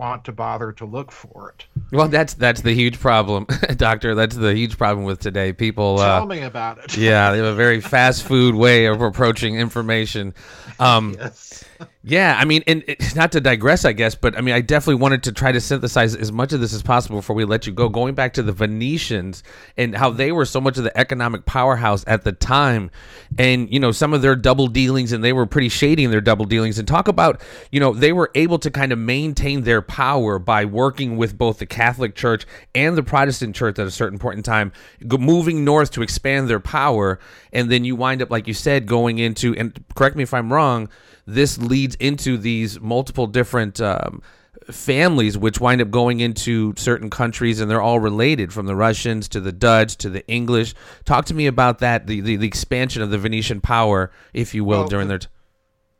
[0.00, 3.46] want to bother to look for it Well, that's that's the huge problem,
[3.76, 4.14] doctor.
[4.14, 5.52] That's the huge problem with today.
[5.52, 5.98] People.
[5.98, 9.56] tell Uh, me about it yeah, they have a very fast food way of approaching
[9.56, 10.34] information.
[10.78, 11.64] Um, yes
[12.02, 15.02] Yeah, I mean, and it, not to digress, I guess, but I mean, I definitely
[15.02, 17.74] wanted to try to synthesize as much of this as possible before we let you
[17.74, 17.90] go.
[17.90, 19.42] Going back to the Venetians
[19.76, 22.90] and how they were so much of the economic powerhouse at the time,
[23.38, 26.22] and you know some of their double dealings, and they were pretty shady in their
[26.22, 26.78] double dealings.
[26.78, 30.64] And talk about, you know, they were able to kind of maintain their power by
[30.64, 34.42] working with both the Catholic Church and the Protestant Church at a certain point in
[34.42, 34.72] time,
[35.02, 37.18] moving north to expand their power,
[37.52, 40.52] and then you wind up, like you said, going into and correct me if I'm
[40.52, 40.88] wrong
[41.26, 44.22] this leads into these multiple different um,
[44.70, 49.28] families which wind up going into certain countries and they're all related from the russians
[49.28, 50.74] to the dutch to the english.
[51.04, 54.64] Talk to me about that the, the, the expansion of the venetian power if you
[54.64, 55.28] will well, during the, their t-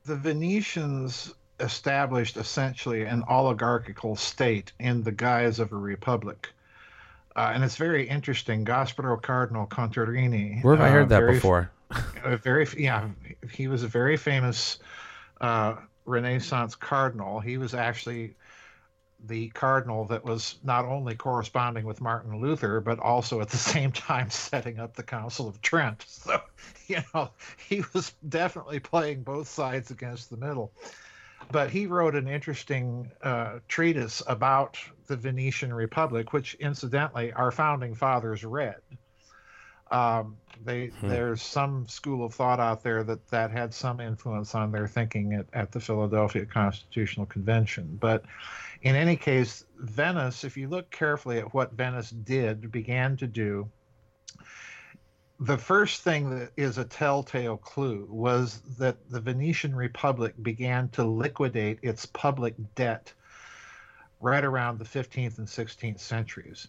[0.05, 6.49] the venetians established essentially an oligarchical state in the guise of a republic
[7.37, 11.35] uh, and it's very interesting gasparo cardinal contarini where have uh, i heard that very,
[11.35, 11.71] before
[12.43, 13.09] very yeah
[13.51, 14.79] he was a very famous
[15.41, 17.41] uh, Renaissance cardinal.
[17.41, 18.37] He was actually
[19.27, 23.93] the cardinal that was not only corresponding with Martin Luther, but also at the same
[23.93, 26.05] time setting up the Council of Trent.
[26.21, 26.41] So,
[26.87, 27.31] you know,
[27.69, 30.73] he was definitely playing both sides against the middle.
[31.53, 37.95] But he wrote an interesting uh, treatise about the Venetian Republic, which incidentally our founding
[37.95, 38.81] fathers read.
[39.91, 41.09] Um, they hmm.
[41.09, 45.35] there's some school of thought out there that that had some influence on their thinking
[45.35, 47.99] at, at the Philadelphia Constitutional Convention.
[48.01, 48.25] But
[48.83, 53.69] in any case, Venice, if you look carefully at what Venice did, began to do,
[55.41, 61.03] the first thing that is a telltale clue was that the Venetian Republic began to
[61.03, 63.11] liquidate its public debt
[64.21, 66.69] right around the 15th and 16th centuries.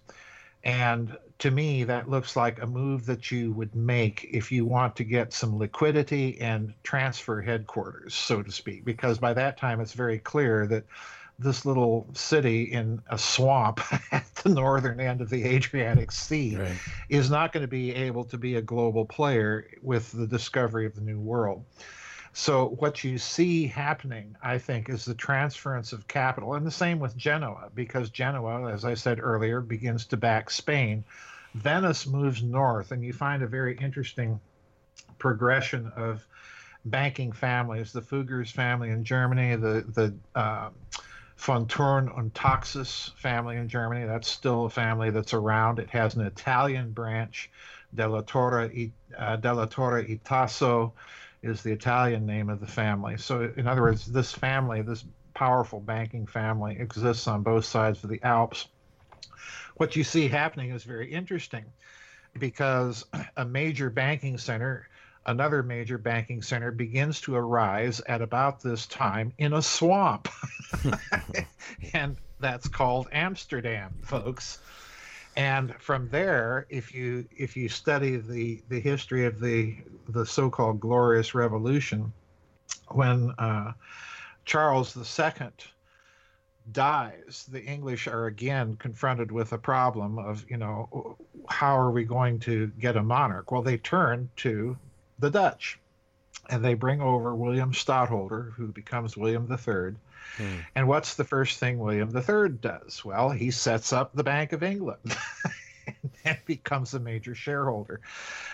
[0.63, 4.95] And to me, that looks like a move that you would make if you want
[4.97, 9.93] to get some liquidity and transfer headquarters, so to speak, because by that time it's
[9.93, 10.85] very clear that
[11.41, 13.81] this little city in a swamp
[14.11, 16.77] at the northern end of the Adriatic Sea right.
[17.09, 20.95] is not going to be able to be a global player with the discovery of
[20.95, 21.63] the New World.
[22.33, 26.99] So what you see happening, I think, is the transference of capital, and the same
[26.99, 31.03] with Genoa, because Genoa, as I said earlier, begins to back Spain.
[31.55, 34.39] Venice moves north, and you find a very interesting
[35.19, 36.25] progression of
[36.85, 37.91] banking families.
[37.91, 40.69] The Fugger's family in Germany, the the uh,
[41.41, 44.05] von Thurn und Taxis family in Germany.
[44.05, 45.79] That's still a family that's around.
[45.79, 47.49] It has an Italian branch,
[47.95, 48.69] Della Torre,
[49.17, 50.91] uh, Della Torre Itasso
[51.41, 53.17] is the Italian name of the family.
[53.17, 58.11] So, in other words, this family, this powerful banking family, exists on both sides of
[58.11, 58.67] the Alps.
[59.77, 61.65] What you see happening is very interesting
[62.37, 63.03] because
[63.35, 64.87] a major banking center,
[65.25, 70.27] another major banking center, begins to arise at about this time in a swamp.
[71.93, 74.59] and that's called Amsterdam, folks
[75.35, 79.75] and from there if you if you study the the history of the
[80.09, 82.11] the so-called glorious revolution
[82.89, 83.71] when uh,
[84.45, 85.47] charles ii
[86.71, 91.17] dies the english are again confronted with a problem of you know
[91.47, 94.77] how are we going to get a monarch well they turn to
[95.21, 95.79] the dutch
[96.49, 99.95] and they bring over william stadtholder who becomes william iii
[100.37, 100.59] Hmm.
[100.75, 103.03] And what's the first thing William III does?
[103.03, 105.15] Well, he sets up the Bank of England
[106.25, 108.01] and becomes a major shareholder.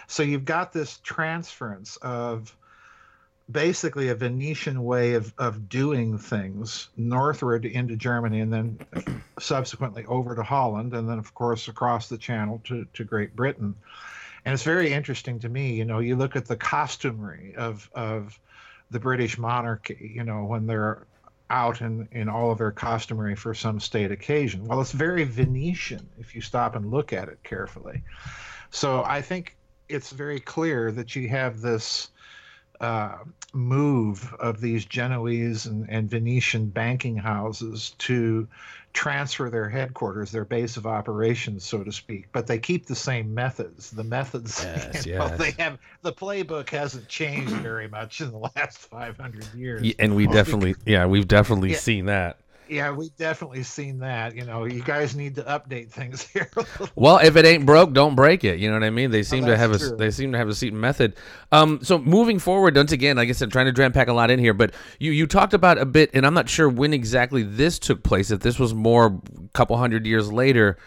[0.08, 2.56] So you've got this transference of
[3.50, 8.80] basically a Venetian way of, of doing things northward into Germany and then
[9.40, 13.76] subsequently over to Holland and then, of course, across the channel to, to Great Britain.
[14.48, 18.40] And it's very interesting to me, you know, you look at the costumery of, of
[18.90, 21.06] the British monarchy, you know, when they're
[21.50, 24.66] out in, in all of their costumery for some state occasion.
[24.66, 28.04] Well, it's very Venetian if you stop and look at it carefully.
[28.70, 29.58] So I think
[29.90, 32.08] it's very clear that you have this
[32.80, 33.18] uh,
[33.52, 38.48] move of these Genoese and, and Venetian banking houses to
[38.98, 42.30] transfer their headquarters, their base of operations, so to speak.
[42.32, 43.92] But they keep the same methods.
[43.92, 45.38] The methods, yes, you know, yes.
[45.38, 49.84] they have the playbook hasn't changed very much in the last 500 years.
[49.84, 51.78] Yeah, and we oh, definitely, yeah, we've definitely yeah.
[51.78, 52.40] seen that
[52.70, 54.36] yeah, we've definitely seen that.
[54.36, 56.50] You know, you guys need to update things here.
[56.96, 58.60] well, if it ain't broke, don't break it.
[58.60, 59.12] You know what I mean?
[59.12, 59.94] They seem oh, to have true.
[59.94, 61.16] a they seem to have a certain method.
[61.52, 64.32] Um, so moving forward, once again, like I said, trying to jam pack a lot
[64.32, 67.44] in here, but you you talked about a bit, and I'm not sure when exactly
[67.44, 68.32] this took place.
[68.32, 70.78] If this was more a couple hundred years later.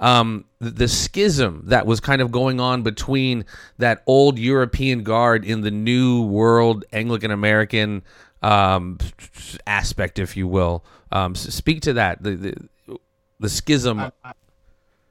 [0.00, 3.44] Um, the schism that was kind of going on between
[3.78, 8.04] that old European guard in the new world Anglican American
[8.42, 8.98] um,
[9.66, 10.84] aspect, if you will.
[11.10, 12.98] Um, speak to that the the,
[13.40, 14.00] the schism.
[14.00, 14.12] I,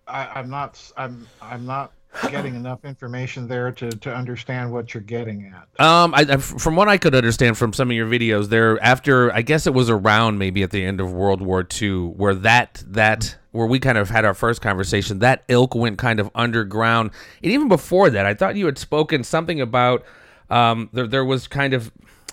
[0.07, 0.91] I, I'm not.
[0.95, 1.27] I'm.
[1.41, 1.91] I'm not
[2.29, 5.85] getting enough information there to, to understand what you're getting at.
[5.85, 9.33] Um, I, I, from what I could understand from some of your videos, there after
[9.33, 12.83] I guess it was around maybe at the end of World War II, where that
[12.87, 17.11] that where we kind of had our first conversation, that ilk went kind of underground,
[17.43, 20.03] and even before that, I thought you had spoken something about
[20.49, 21.91] um, there there was kind of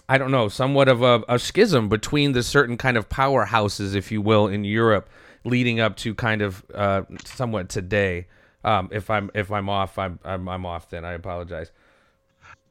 [0.09, 4.13] I don't know, somewhat of a, a schism between the certain kind of powerhouses, if
[4.13, 5.09] you will, in Europe,
[5.45, 8.27] leading up to kind of uh, somewhat today.
[8.65, 10.91] Um, if I'm if I'm off, I'm, I'm I'm off.
[10.91, 11.71] Then I apologize.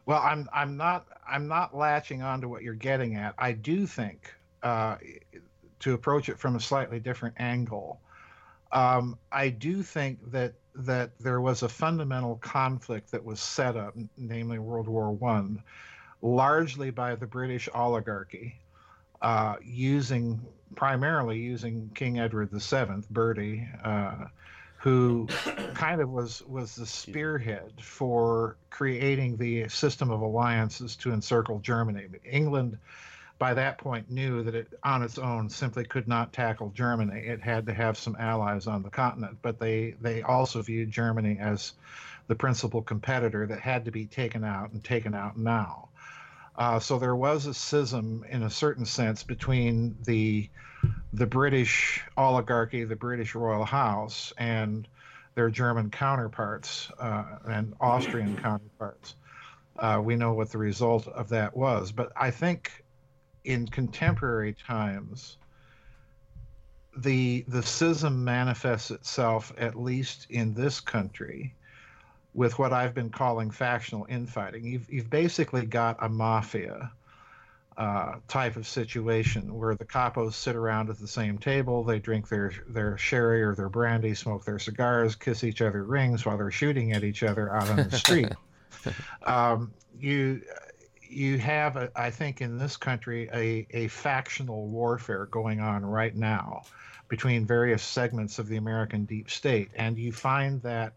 [0.06, 3.34] Well, I'm I'm not I'm not latching on to what you're getting at.
[3.38, 4.98] I do think uh,
[5.80, 8.00] to approach it from a slightly different angle.
[8.72, 13.96] Um, I do think that that there was a fundamental conflict that was set up,
[14.18, 15.62] namely World War One,
[16.24, 18.56] largely by the British oligarchy,
[19.22, 20.42] uh, using
[20.76, 24.26] primarily using King Edward VII, Bertie, uh,
[24.78, 25.28] who
[25.76, 32.08] kind of was was the spearhead for creating the system of alliances to encircle Germany.
[32.24, 32.78] England,
[33.38, 37.20] by that point, knew that it on its own simply could not tackle Germany.
[37.20, 41.38] It had to have some allies on the continent, but they they also viewed Germany
[41.40, 41.74] as
[42.28, 45.90] the principal competitor that had to be taken out and taken out now.
[46.56, 50.49] Uh, so there was a schism in a certain sense between the
[51.14, 54.88] the British oligarchy, the British royal house, and
[55.36, 59.16] their German counterparts uh, and Austrian counterparts.
[59.78, 61.91] Uh, we know what the result of that was.
[61.91, 62.84] But I think
[63.43, 65.38] in contemporary times,
[66.95, 71.56] the the schism manifests itself, at least in this country,
[72.34, 74.66] with what I've been calling factional infighting.
[74.66, 76.92] You've you've basically got a mafia
[77.78, 82.30] uh, type of situation where the capos sit around at the same table, they drink
[82.30, 86.52] their their sherry or their brandy, smoke their cigars, kiss each other rings while they're
[86.52, 88.30] shooting at each other out on the street.
[89.24, 90.42] um, you
[91.02, 96.16] you have, a, I think, in this country a a factional warfare going on right
[96.16, 96.64] now
[97.08, 100.94] between various segments of the American deep state, and you find that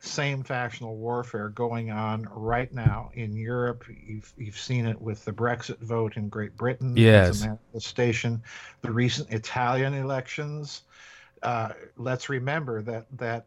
[0.00, 3.84] same factional warfare going on right now in Europe.
[3.88, 6.96] You've, you've seen it with the Brexit vote in Great Britain.
[6.96, 7.44] Yes.
[7.44, 8.42] manifestation.
[8.80, 10.82] The recent Italian elections.
[11.42, 13.46] Uh, let's remember that that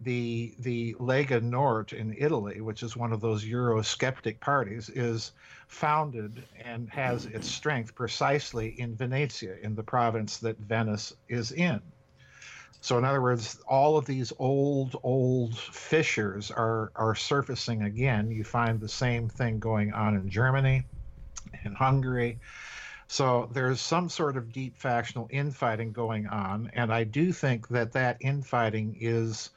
[0.00, 5.32] the the Lega Nord in Italy, which is one of those Eurosceptic parties, is
[5.68, 11.80] founded and has its strength precisely in Venetia, in the province that Venice is in.
[12.82, 18.32] So in other words, all of these old, old fissures are are surfacing again.
[18.32, 20.84] You find the same thing going on in Germany,
[21.64, 22.40] in Hungary.
[23.06, 27.92] So there's some sort of deep factional infighting going on, and I do think that
[27.92, 29.50] that infighting is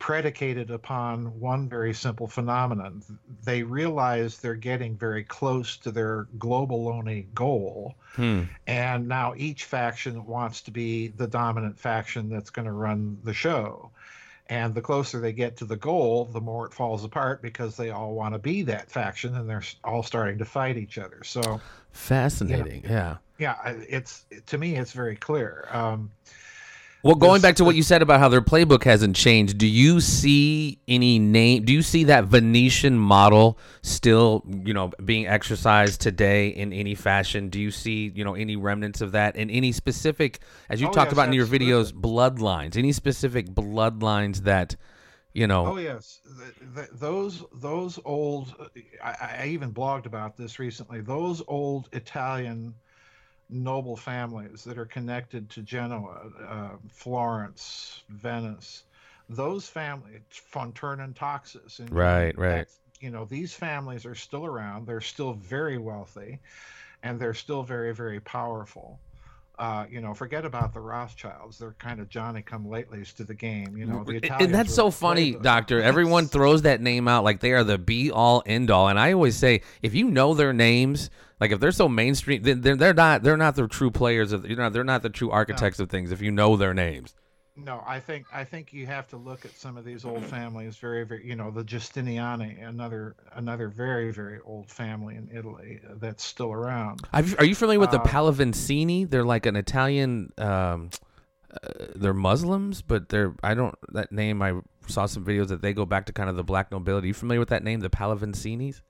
[0.00, 3.02] predicated upon one very simple phenomenon.
[3.44, 7.94] They realize they're getting very close to their global only goal.
[8.14, 8.44] Hmm.
[8.66, 13.34] And now each faction wants to be the dominant faction that's going to run the
[13.34, 13.90] show.
[14.48, 17.90] And the closer they get to the goal, the more it falls apart because they
[17.90, 21.22] all want to be that faction and they're all starting to fight each other.
[21.24, 21.60] So
[21.92, 22.82] fascinating.
[22.82, 23.16] You know, yeah.
[23.38, 23.74] Yeah.
[23.88, 25.68] It's to me, it's very clear.
[25.70, 26.10] Um,
[27.02, 30.00] well, going back to what you said about how their playbook hasn't changed, do you
[30.00, 31.64] see any name?
[31.64, 37.48] Do you see that Venetian model still, you know, being exercised today in any fashion?
[37.48, 40.92] Do you see, you know, any remnants of that in any specific, as you oh,
[40.92, 42.76] talked yes, about in your videos, bloodlines?
[42.76, 44.76] Any specific bloodlines that,
[45.32, 45.66] you know?
[45.66, 46.20] Oh yes,
[46.92, 48.54] those those old.
[49.02, 51.00] I, I even blogged about this recently.
[51.00, 52.74] Those old Italian
[53.50, 58.84] noble families that are connected to Genoa, uh, Florence, Venice.
[59.28, 60.22] Those families,
[60.52, 62.66] von Thurn and Taxis, and Right, right.
[63.00, 64.86] You know, these families are still around.
[64.86, 66.40] They're still very wealthy,
[67.02, 68.98] and they're still very, very powerful.
[69.60, 71.58] Uh, you know, forget about the Rothschilds.
[71.58, 73.76] They're kind of Johnny come latelys to the game.
[73.76, 75.42] You know, the Italians and that's so funny, playbook.
[75.42, 75.82] Doctor.
[75.82, 79.12] Everyone throws that name out like they are the be all end all, and I
[79.12, 82.94] always say if you know their names, like if they're so mainstream, then they're, they're
[82.94, 85.88] not they're not the true players of you know they're not the true architects of
[85.90, 86.12] things.
[86.12, 87.14] If you know their names,
[87.56, 90.76] No, I think I think you have to look at some of these old families.
[90.78, 95.94] Very, very, you know, the Giustiniani, another another very, very old family in Italy uh,
[95.98, 97.06] that's still around.
[97.12, 99.08] I've, are you familiar with the Uh, Pallavicini?
[99.08, 100.32] They're like an Italian.
[100.38, 100.90] Um,
[101.52, 104.40] uh, they're Muslims, but they're I don't that name.
[104.40, 107.08] I saw some videos that they go back to kind of the black nobility.
[107.08, 108.80] you familiar with that name, the Pallavicinis?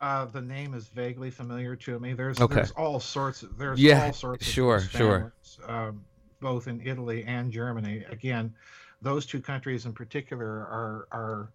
[0.00, 2.12] Uh, the name is vaguely familiar to me.
[2.12, 2.56] There's Okay.
[2.56, 5.32] there's all sorts of there's Yeah, all sorts of sure, these sure.
[5.66, 6.04] um,
[6.40, 8.04] both in Italy and Germany.
[8.10, 8.54] Again,
[9.00, 11.48] those two countries in particular are are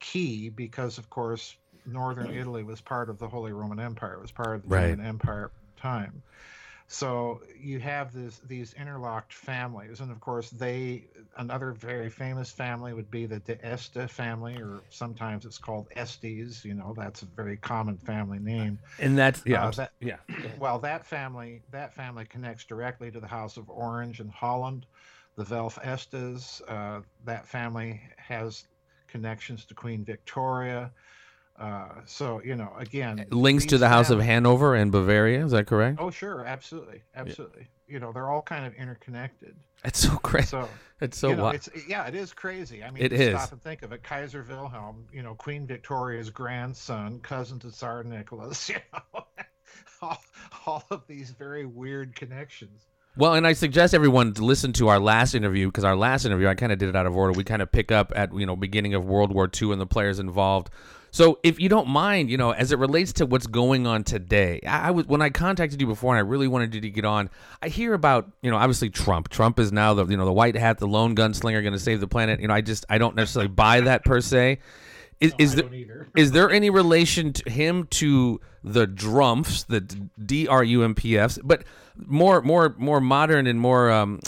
[0.00, 4.14] key because, of course, northern Italy was part of the Holy Roman Empire.
[4.14, 4.90] It was part of the Right.
[4.90, 6.22] Roman Empire time.
[6.86, 11.08] So you have this these interlocked families, and of course, they
[11.38, 16.64] another very famous family would be the De Este family, or sometimes it's called Estes.
[16.64, 18.78] You know, that's a very common family name.
[18.98, 20.18] And that's yeah, Uh, that- yeah.
[20.58, 24.86] Well, that family that family connects directly to the House of Orange in Holland,
[25.36, 26.60] the Welf Estes.
[26.68, 28.66] Uh, that family has
[29.08, 30.92] connections to Queen Victoria.
[31.58, 35.44] Uh, so you know, again, Links to the House of Hanover and Bavaria.
[35.44, 35.98] Is that correct?
[36.00, 37.68] Oh, sure, absolutely, absolutely.
[37.86, 39.54] You know, they're all kind of interconnected.
[39.84, 40.46] It's so crazy.
[40.46, 40.68] So,
[41.00, 42.82] it's so you know, it's yeah, it is crazy.
[42.82, 43.38] I mean, it is.
[43.38, 44.02] stop and think of it.
[44.02, 48.70] Kaiser Wilhelm, you know, Queen Victoria's grandson, cousin to Tsar Nicholas.
[48.80, 49.24] You know,
[50.02, 50.22] all,
[50.66, 52.86] all of these very weird connections.
[53.16, 56.48] Well, and I suggest everyone to listen to our last interview because our last interview,
[56.48, 57.32] I kind of did it out of order.
[57.32, 59.86] We kind of pick up at you know beginning of World War II and the
[59.86, 60.70] players involved.
[61.14, 64.58] So, if you don't mind, you know, as it relates to what's going on today,
[64.66, 67.04] I, I was when I contacted you before, and I really wanted you to get
[67.04, 67.30] on.
[67.62, 69.28] I hear about you know obviously Trump.
[69.28, 72.00] Trump is now the you know the white hat, the lone gunslinger, going to save
[72.00, 72.40] the planet.
[72.40, 74.58] You know, I just I don't necessarily buy that per se.
[75.20, 80.48] Is, No, is there is there any relation to him to the Drumps, the D
[80.48, 81.62] R U M P Fs, but
[81.94, 84.18] more more more modern and more um,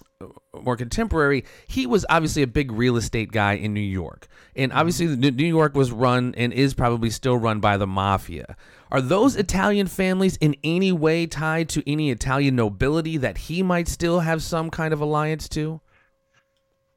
[0.63, 1.45] more contemporary?
[1.67, 5.21] He was obviously a big real estate guy in New York, and obviously mm-hmm.
[5.21, 8.57] New New York was run and is probably still run by the mafia.
[8.91, 13.89] Are those Italian families in any way tied to any Italian nobility that he might
[13.89, 15.81] still have some kind of alliance to?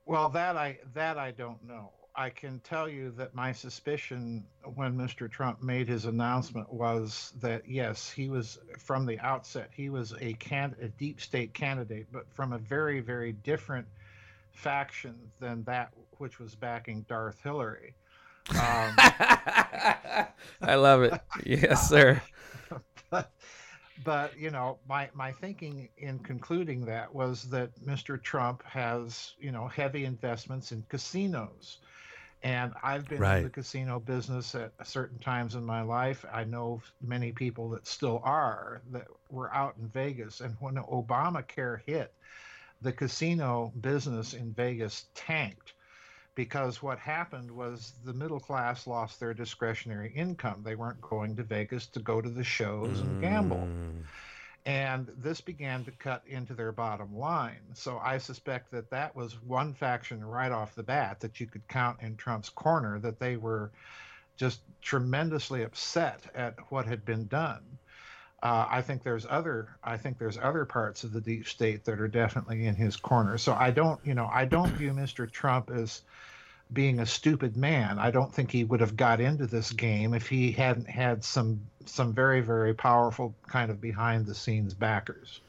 [0.05, 1.91] Well, that I that I don't know.
[2.19, 4.43] I can tell you that my suspicion
[4.75, 5.31] when Mr.
[5.31, 10.33] Trump made his announcement was that yes, he was from the outset he was a
[10.33, 13.87] can a deep state candidate, but from a very very different
[14.51, 17.95] faction than that which was backing Darth Hillary.
[18.49, 18.57] Um,
[18.97, 20.27] I
[20.75, 21.13] love it.
[21.45, 22.21] Yes, sir.
[23.09, 23.31] but,
[24.03, 28.21] but you know my my thinking in concluding that was that Mr.
[28.21, 31.77] Trump has you know heavy investments in casinos
[32.43, 33.37] and I've been Right.
[33.37, 37.87] in the casino business at certain times in my life I know many people that
[37.87, 42.13] still are that were out in Vegas and when Obamacare hit
[42.81, 45.73] the casino business in Vegas tanked
[46.35, 50.61] because what happened was the middle class lost their discretionary income.
[50.63, 53.67] They weren't going to Vegas to go to the shows and gamble.
[53.67, 54.03] Mm.
[54.65, 57.61] And this began to cut into their bottom line.
[57.73, 61.67] So I suspect that that was one faction right off the bat that you could
[61.67, 63.71] count in Trump's corner, that they were
[64.37, 67.61] just tremendously upset at what had been done.
[68.41, 71.99] Uh, I think there's other I think there's other parts of the deep state that
[71.99, 73.37] are definitely in his corner.
[73.37, 75.29] So I don't you know I don't view Mr.
[75.29, 76.01] Trump as
[76.71, 77.97] being a stupid man.
[77.99, 81.59] I don't think he would have got into this game if he hadn't had some
[81.85, 85.41] some very very powerful kind of behind the scenes backers.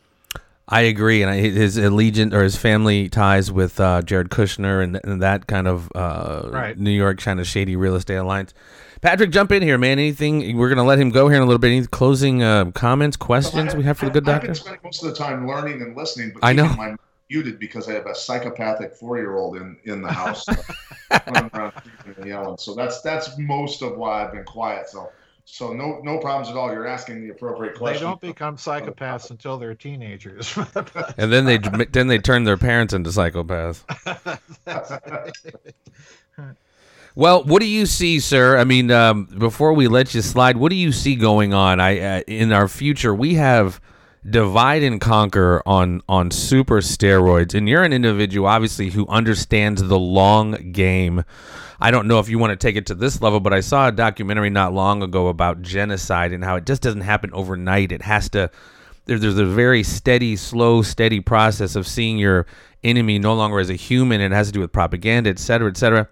[0.73, 5.01] I agree, and I, his allegiance or his family ties with uh, Jared Kushner and,
[5.03, 6.79] and that kind of uh, Right.
[6.79, 8.55] New York kind of shady real estate alliance.
[9.01, 9.99] Patrick, jump in here, man.
[9.99, 10.57] Anything?
[10.57, 11.73] We're gonna let him go here in a little bit.
[11.73, 14.51] Any closing uh, comments, questions we have for the good doctor?
[14.51, 16.97] I've been spending most of the time learning and listening, but I know.
[17.31, 20.47] Keeping my muted because I have a psychopathic four-year-old in in the house
[21.26, 22.59] running around screaming and yelling.
[22.59, 24.89] So that's that's most of why I've been quiet.
[24.89, 25.11] So
[25.45, 26.70] so no no problems at all.
[26.72, 28.03] You're asking the appropriate question.
[28.03, 30.57] They don't become psychopaths until they're teenagers.
[31.18, 33.85] And then they then they turn their parents into psychopaths.
[37.16, 38.57] Well, what do you see, sir?
[38.57, 41.81] I mean, um, before we let you slide, what do you see going on?
[41.81, 43.81] I uh, in our future we have
[44.29, 49.99] divide and conquer on on super steroids, and you're an individual, obviously, who understands the
[49.99, 51.25] long game.
[51.81, 53.89] I don't know if you want to take it to this level, but I saw
[53.89, 57.93] a documentary not long ago about genocide and how it just doesn't happen overnight.
[57.93, 58.51] It has to.
[59.07, 62.47] There, there's a very steady, slow, steady process of seeing your
[62.85, 64.21] enemy no longer as a human.
[64.21, 66.09] It has to do with propaganda, et cetera, et cetera.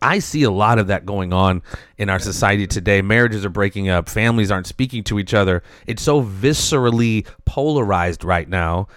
[0.00, 1.62] I see a lot of that going on
[1.98, 3.02] in our society today.
[3.02, 5.62] Marriages are breaking up, families aren't speaking to each other.
[5.86, 8.88] It's so viscerally polarized right now.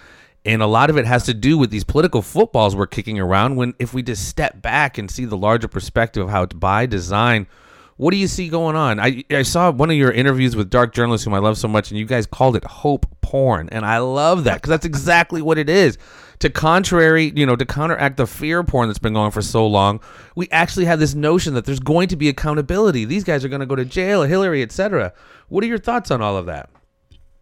[0.44, 3.56] And a lot of it has to do with these political footballs we're kicking around
[3.56, 6.86] when if we just step back and see the larger perspective of how it's by
[6.86, 7.48] design
[7.96, 9.00] What do you see going on?
[9.00, 11.90] I I saw one of your interviews with Dark Journalist, whom I love so much,
[11.90, 15.56] and you guys called it hope porn, and I love that because that's exactly what
[15.58, 15.96] it is.
[16.40, 19.66] To contrary, you know, to counteract the fear porn that's been going on for so
[19.66, 20.00] long,
[20.34, 23.06] we actually have this notion that there's going to be accountability.
[23.06, 25.14] These guys are going to go to jail, Hillary, etc.
[25.48, 26.68] What are your thoughts on all of that?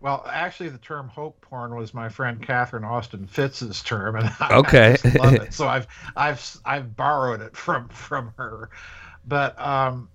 [0.00, 4.54] Well, actually, the term hope porn was my friend Catherine Austin Fitts's term, and I,
[4.58, 5.52] okay, I love it.
[5.54, 8.70] So I've I've I've borrowed it from from her.
[9.26, 10.10] But um,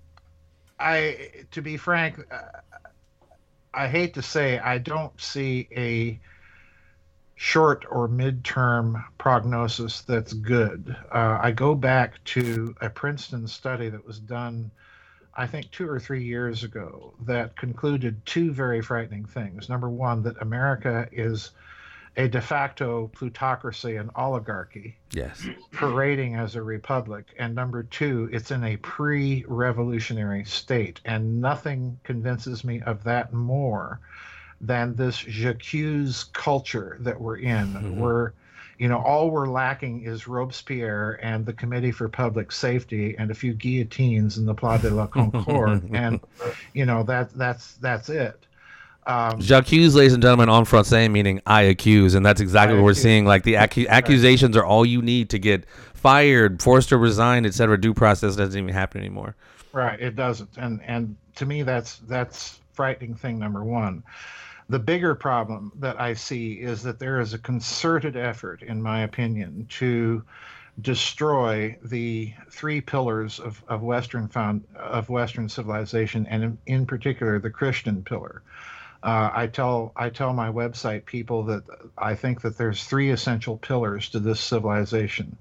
[0.80, 2.38] I, to be frank, uh,
[3.72, 6.18] I hate to say I don't see a
[7.36, 10.94] short or midterm prognosis that's good.
[11.10, 14.70] Uh, I go back to a Princeton study that was done,
[15.34, 19.68] I think, two or three years ago that concluded two very frightening things.
[19.68, 21.52] Number one, that America is
[22.16, 24.96] a de facto plutocracy and oligarchy.
[25.12, 25.46] Yes.
[25.72, 27.26] Parading as a republic.
[27.38, 31.00] And number two, it's in a pre revolutionary state.
[31.04, 34.00] And nothing convinces me of that more
[34.60, 37.68] than this j'accuse culture that we're in.
[37.68, 38.00] Mm-hmm.
[38.00, 38.32] We're,
[38.78, 43.34] you know, all we're lacking is Robespierre and the Committee for Public Safety and a
[43.34, 45.90] few guillotines in the Place de la Concorde.
[45.92, 46.20] and,
[46.74, 48.46] you know, that that's that's it.
[49.06, 52.84] Um, J'accuse, ladies and gentlemen, en français, meaning I accuse, and that's exactly I what
[52.84, 53.24] we're seeing.
[53.24, 57.80] Like the acu- accusations are all you need to get fired, forced to resign, etc.
[57.80, 59.36] Due process doesn't even happen anymore.
[59.72, 64.02] Right, it doesn't, and and to me, that's that's frightening thing number one.
[64.68, 69.02] The bigger problem that I see is that there is a concerted effort, in my
[69.02, 70.22] opinion, to
[70.80, 77.38] destroy the three pillars of, of Western found of Western civilization, and in, in particular
[77.38, 78.42] the Christian pillar.
[79.02, 81.62] Uh, I tell I tell my website people that
[81.96, 85.36] I think that there's three essential pillars to this civilization.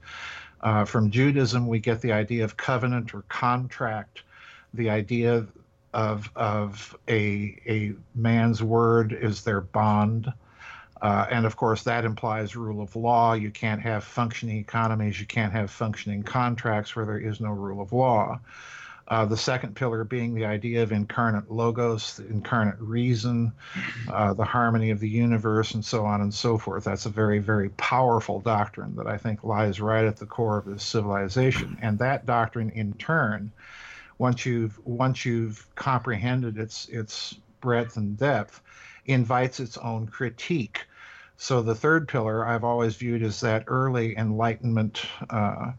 [0.62, 4.24] Uh, from Judaism, we get the idea of covenant or contract,
[4.74, 5.45] the idea
[5.93, 10.32] of of a a man's word is their bond,
[11.01, 13.34] uh, and of course that implies rule of law.
[13.34, 17.82] You can't have functioning economies, you can't have functioning contracts where there is no rule
[17.82, 18.39] of law.
[19.10, 23.51] Uh, the second pillar being the idea of incarnate logos, the incarnate reason,
[24.10, 26.84] uh, the harmony of the universe, and so on and so forth.
[26.84, 30.66] That's a very, very powerful doctrine that I think lies right at the core of
[30.66, 31.78] this civilization.
[31.82, 33.51] And that doctrine, in turn,
[34.20, 38.62] once you've once you've comprehended its its breadth and depth,
[39.05, 40.86] invites its own critique.
[41.38, 45.01] So the third pillar I've always viewed as that early Enlightenment.
[45.30, 45.72] Uh,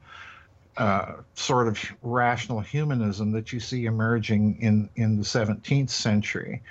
[0.81, 6.63] uh, sort of rational humanism that you see emerging in, in the 17th century.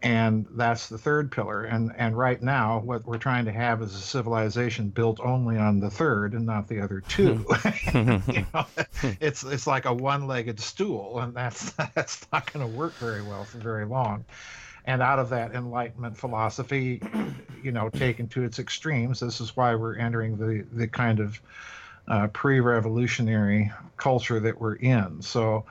[0.00, 1.64] And that's the third pillar.
[1.64, 5.80] And, and right now, what we're trying to have is a civilization built only on
[5.80, 7.44] the third and not the other two.
[7.94, 8.64] you know,
[9.20, 13.22] it's, it's like a one legged stool, and that's, that's not going to work very
[13.22, 14.24] well for very long.
[14.84, 17.02] And out of that Enlightenment philosophy,
[17.60, 21.42] you know, taken to its extremes, this is why we're entering the, the kind of
[22.08, 25.20] uh, pre-revolutionary culture that we're in.
[25.22, 25.64] So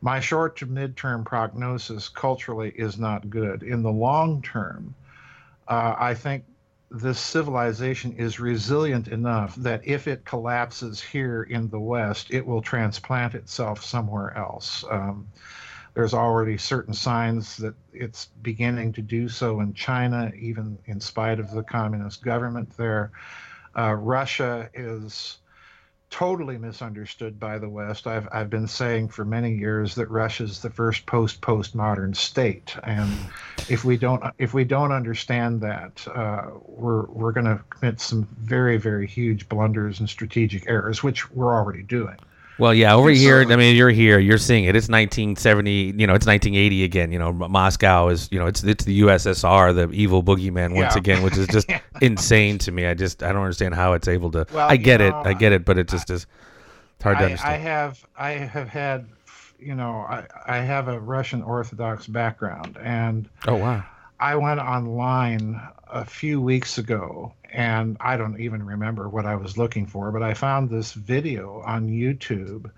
[0.00, 3.62] my short to midterm prognosis culturally is not good.
[3.62, 4.94] In the long term,
[5.68, 6.44] uh, I think
[6.90, 12.62] this civilization is resilient enough that if it collapses here in the West, it will
[12.62, 14.84] transplant itself somewhere else.
[14.90, 15.26] Um,
[15.94, 21.40] there's already certain signs that it's beginning to do so in China, even in spite
[21.40, 23.12] of the communist government there.
[23.76, 25.38] Uh, Russia is
[26.14, 28.06] totally misunderstood by the West.
[28.06, 33.10] I've, I've been saying for many years that Russia's the first post postmodern state, and
[33.68, 38.28] if we don't if we don't understand that, uh, we're we're going to commit some
[38.38, 42.16] very very huge blunders and strategic errors, which we're already doing.
[42.58, 44.76] Well, yeah, over here, I mean, you're here, you're seeing it.
[44.76, 47.10] It's 1970, you know, it's 1980 again.
[47.10, 50.98] You know, Moscow is, you know, it's it's the USSR, the evil boogeyman once yeah.
[50.98, 51.68] again, which is just
[52.00, 52.86] insane to me.
[52.86, 54.46] I just I don't understand how it's able to.
[54.52, 56.26] Well, I get know, it, I get it, but it just is.
[56.94, 57.54] It's hard to understand.
[57.54, 59.08] I have I have had,
[59.58, 63.84] you know, I I have a Russian Orthodox background, and oh wow,
[64.20, 69.56] I went online a few weeks ago and I don't even remember what I was
[69.56, 72.68] looking for, but I found this video on YouTube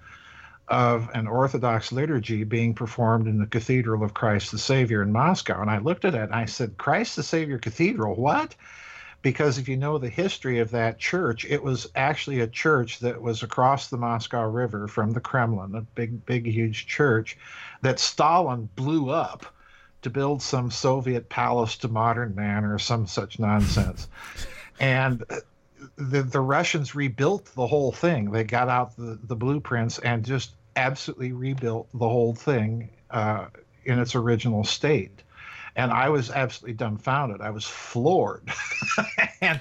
[0.68, 5.62] of an Orthodox liturgy being performed in the Cathedral of Christ the Savior in Moscow.
[5.62, 8.54] And I looked at it and I said, Christ the Savior Cathedral, what?
[9.22, 13.22] Because if you know the history of that church, it was actually a church that
[13.22, 17.38] was across the Moscow River from the Kremlin, a big, big, huge church
[17.80, 19.46] that Stalin blew up
[20.06, 24.08] to build some Soviet palace to modern man or some such nonsense
[24.78, 25.24] and
[25.96, 28.30] the the Russians rebuilt the whole thing.
[28.30, 33.46] They got out the, the blueprints and just absolutely rebuilt the whole thing uh,
[33.84, 35.22] in its original state.
[35.74, 37.40] And I was absolutely dumbfounded.
[37.40, 38.50] I was floored.
[39.40, 39.60] and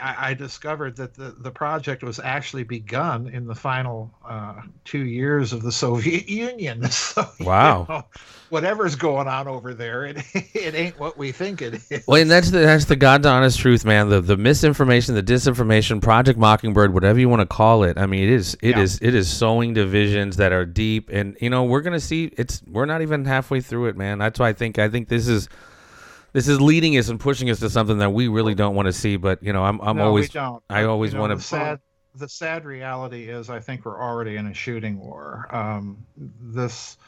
[0.00, 5.04] I, I, discovered that the, the project was actually begun in the final uh, two
[5.04, 6.84] years of the Soviet Union.
[6.96, 7.86] So, wow.
[7.88, 8.04] You know,
[8.50, 12.04] whatever's going on over there, it, it ain't what we think it is.
[12.06, 14.08] Well, and that's the that's the God's honest truth, man.
[14.08, 17.98] The the misinformation, the disinformation, Project Mockingbird, whatever you want to call it.
[17.98, 18.80] I mean, it is it yeah.
[18.80, 22.62] is it is sowing divisions that are deep, and you know we're gonna see it's
[22.66, 24.18] we're not even halfway through it, man.
[24.18, 25.48] That's why I think I think this is
[26.36, 28.92] this is leading us and pushing us to something that we really don't want to
[28.92, 29.16] see.
[29.16, 31.42] But you know, I'm I'm no, always I always you know, want to.
[31.42, 31.80] Sad,
[32.14, 35.48] the sad reality is, I think we're already in a shooting war.
[35.50, 36.98] Um, this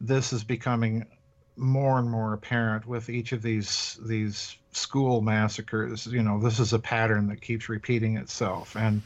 [0.00, 1.06] this is becoming
[1.54, 6.06] more and more apparent with each of these these school massacres.
[6.06, 9.02] You know, this is a pattern that keeps repeating itself, and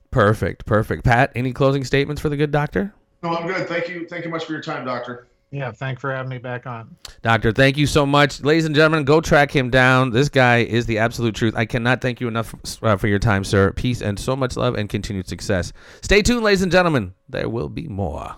[0.10, 1.04] Perfect, perfect.
[1.04, 2.92] Pat, any closing statements for the good doctor?
[3.22, 3.68] No, I'm good.
[3.68, 4.08] Thank you.
[4.08, 5.28] Thank you much for your time, doctor.
[5.52, 6.96] Yeah, thanks for having me back on.
[7.24, 8.42] Doctor, thank you so much.
[8.42, 10.12] Ladies and gentlemen, go track him down.
[10.12, 11.54] This guy is the absolute truth.
[11.58, 13.74] I cannot thank you enough uh, for your time, sir.
[13.74, 15.74] Peace and so much love and continued success.
[16.02, 17.14] Stay tuned, ladies and gentlemen.
[17.28, 18.36] There will be more.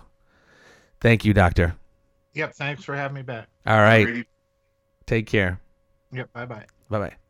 [1.00, 1.76] Thank you, Doctor.
[2.32, 3.46] Yep, thanks for having me back.
[3.64, 4.26] All right.
[5.06, 5.60] Take care.
[6.12, 6.64] Yep, bye bye.
[6.90, 7.14] Bye bye.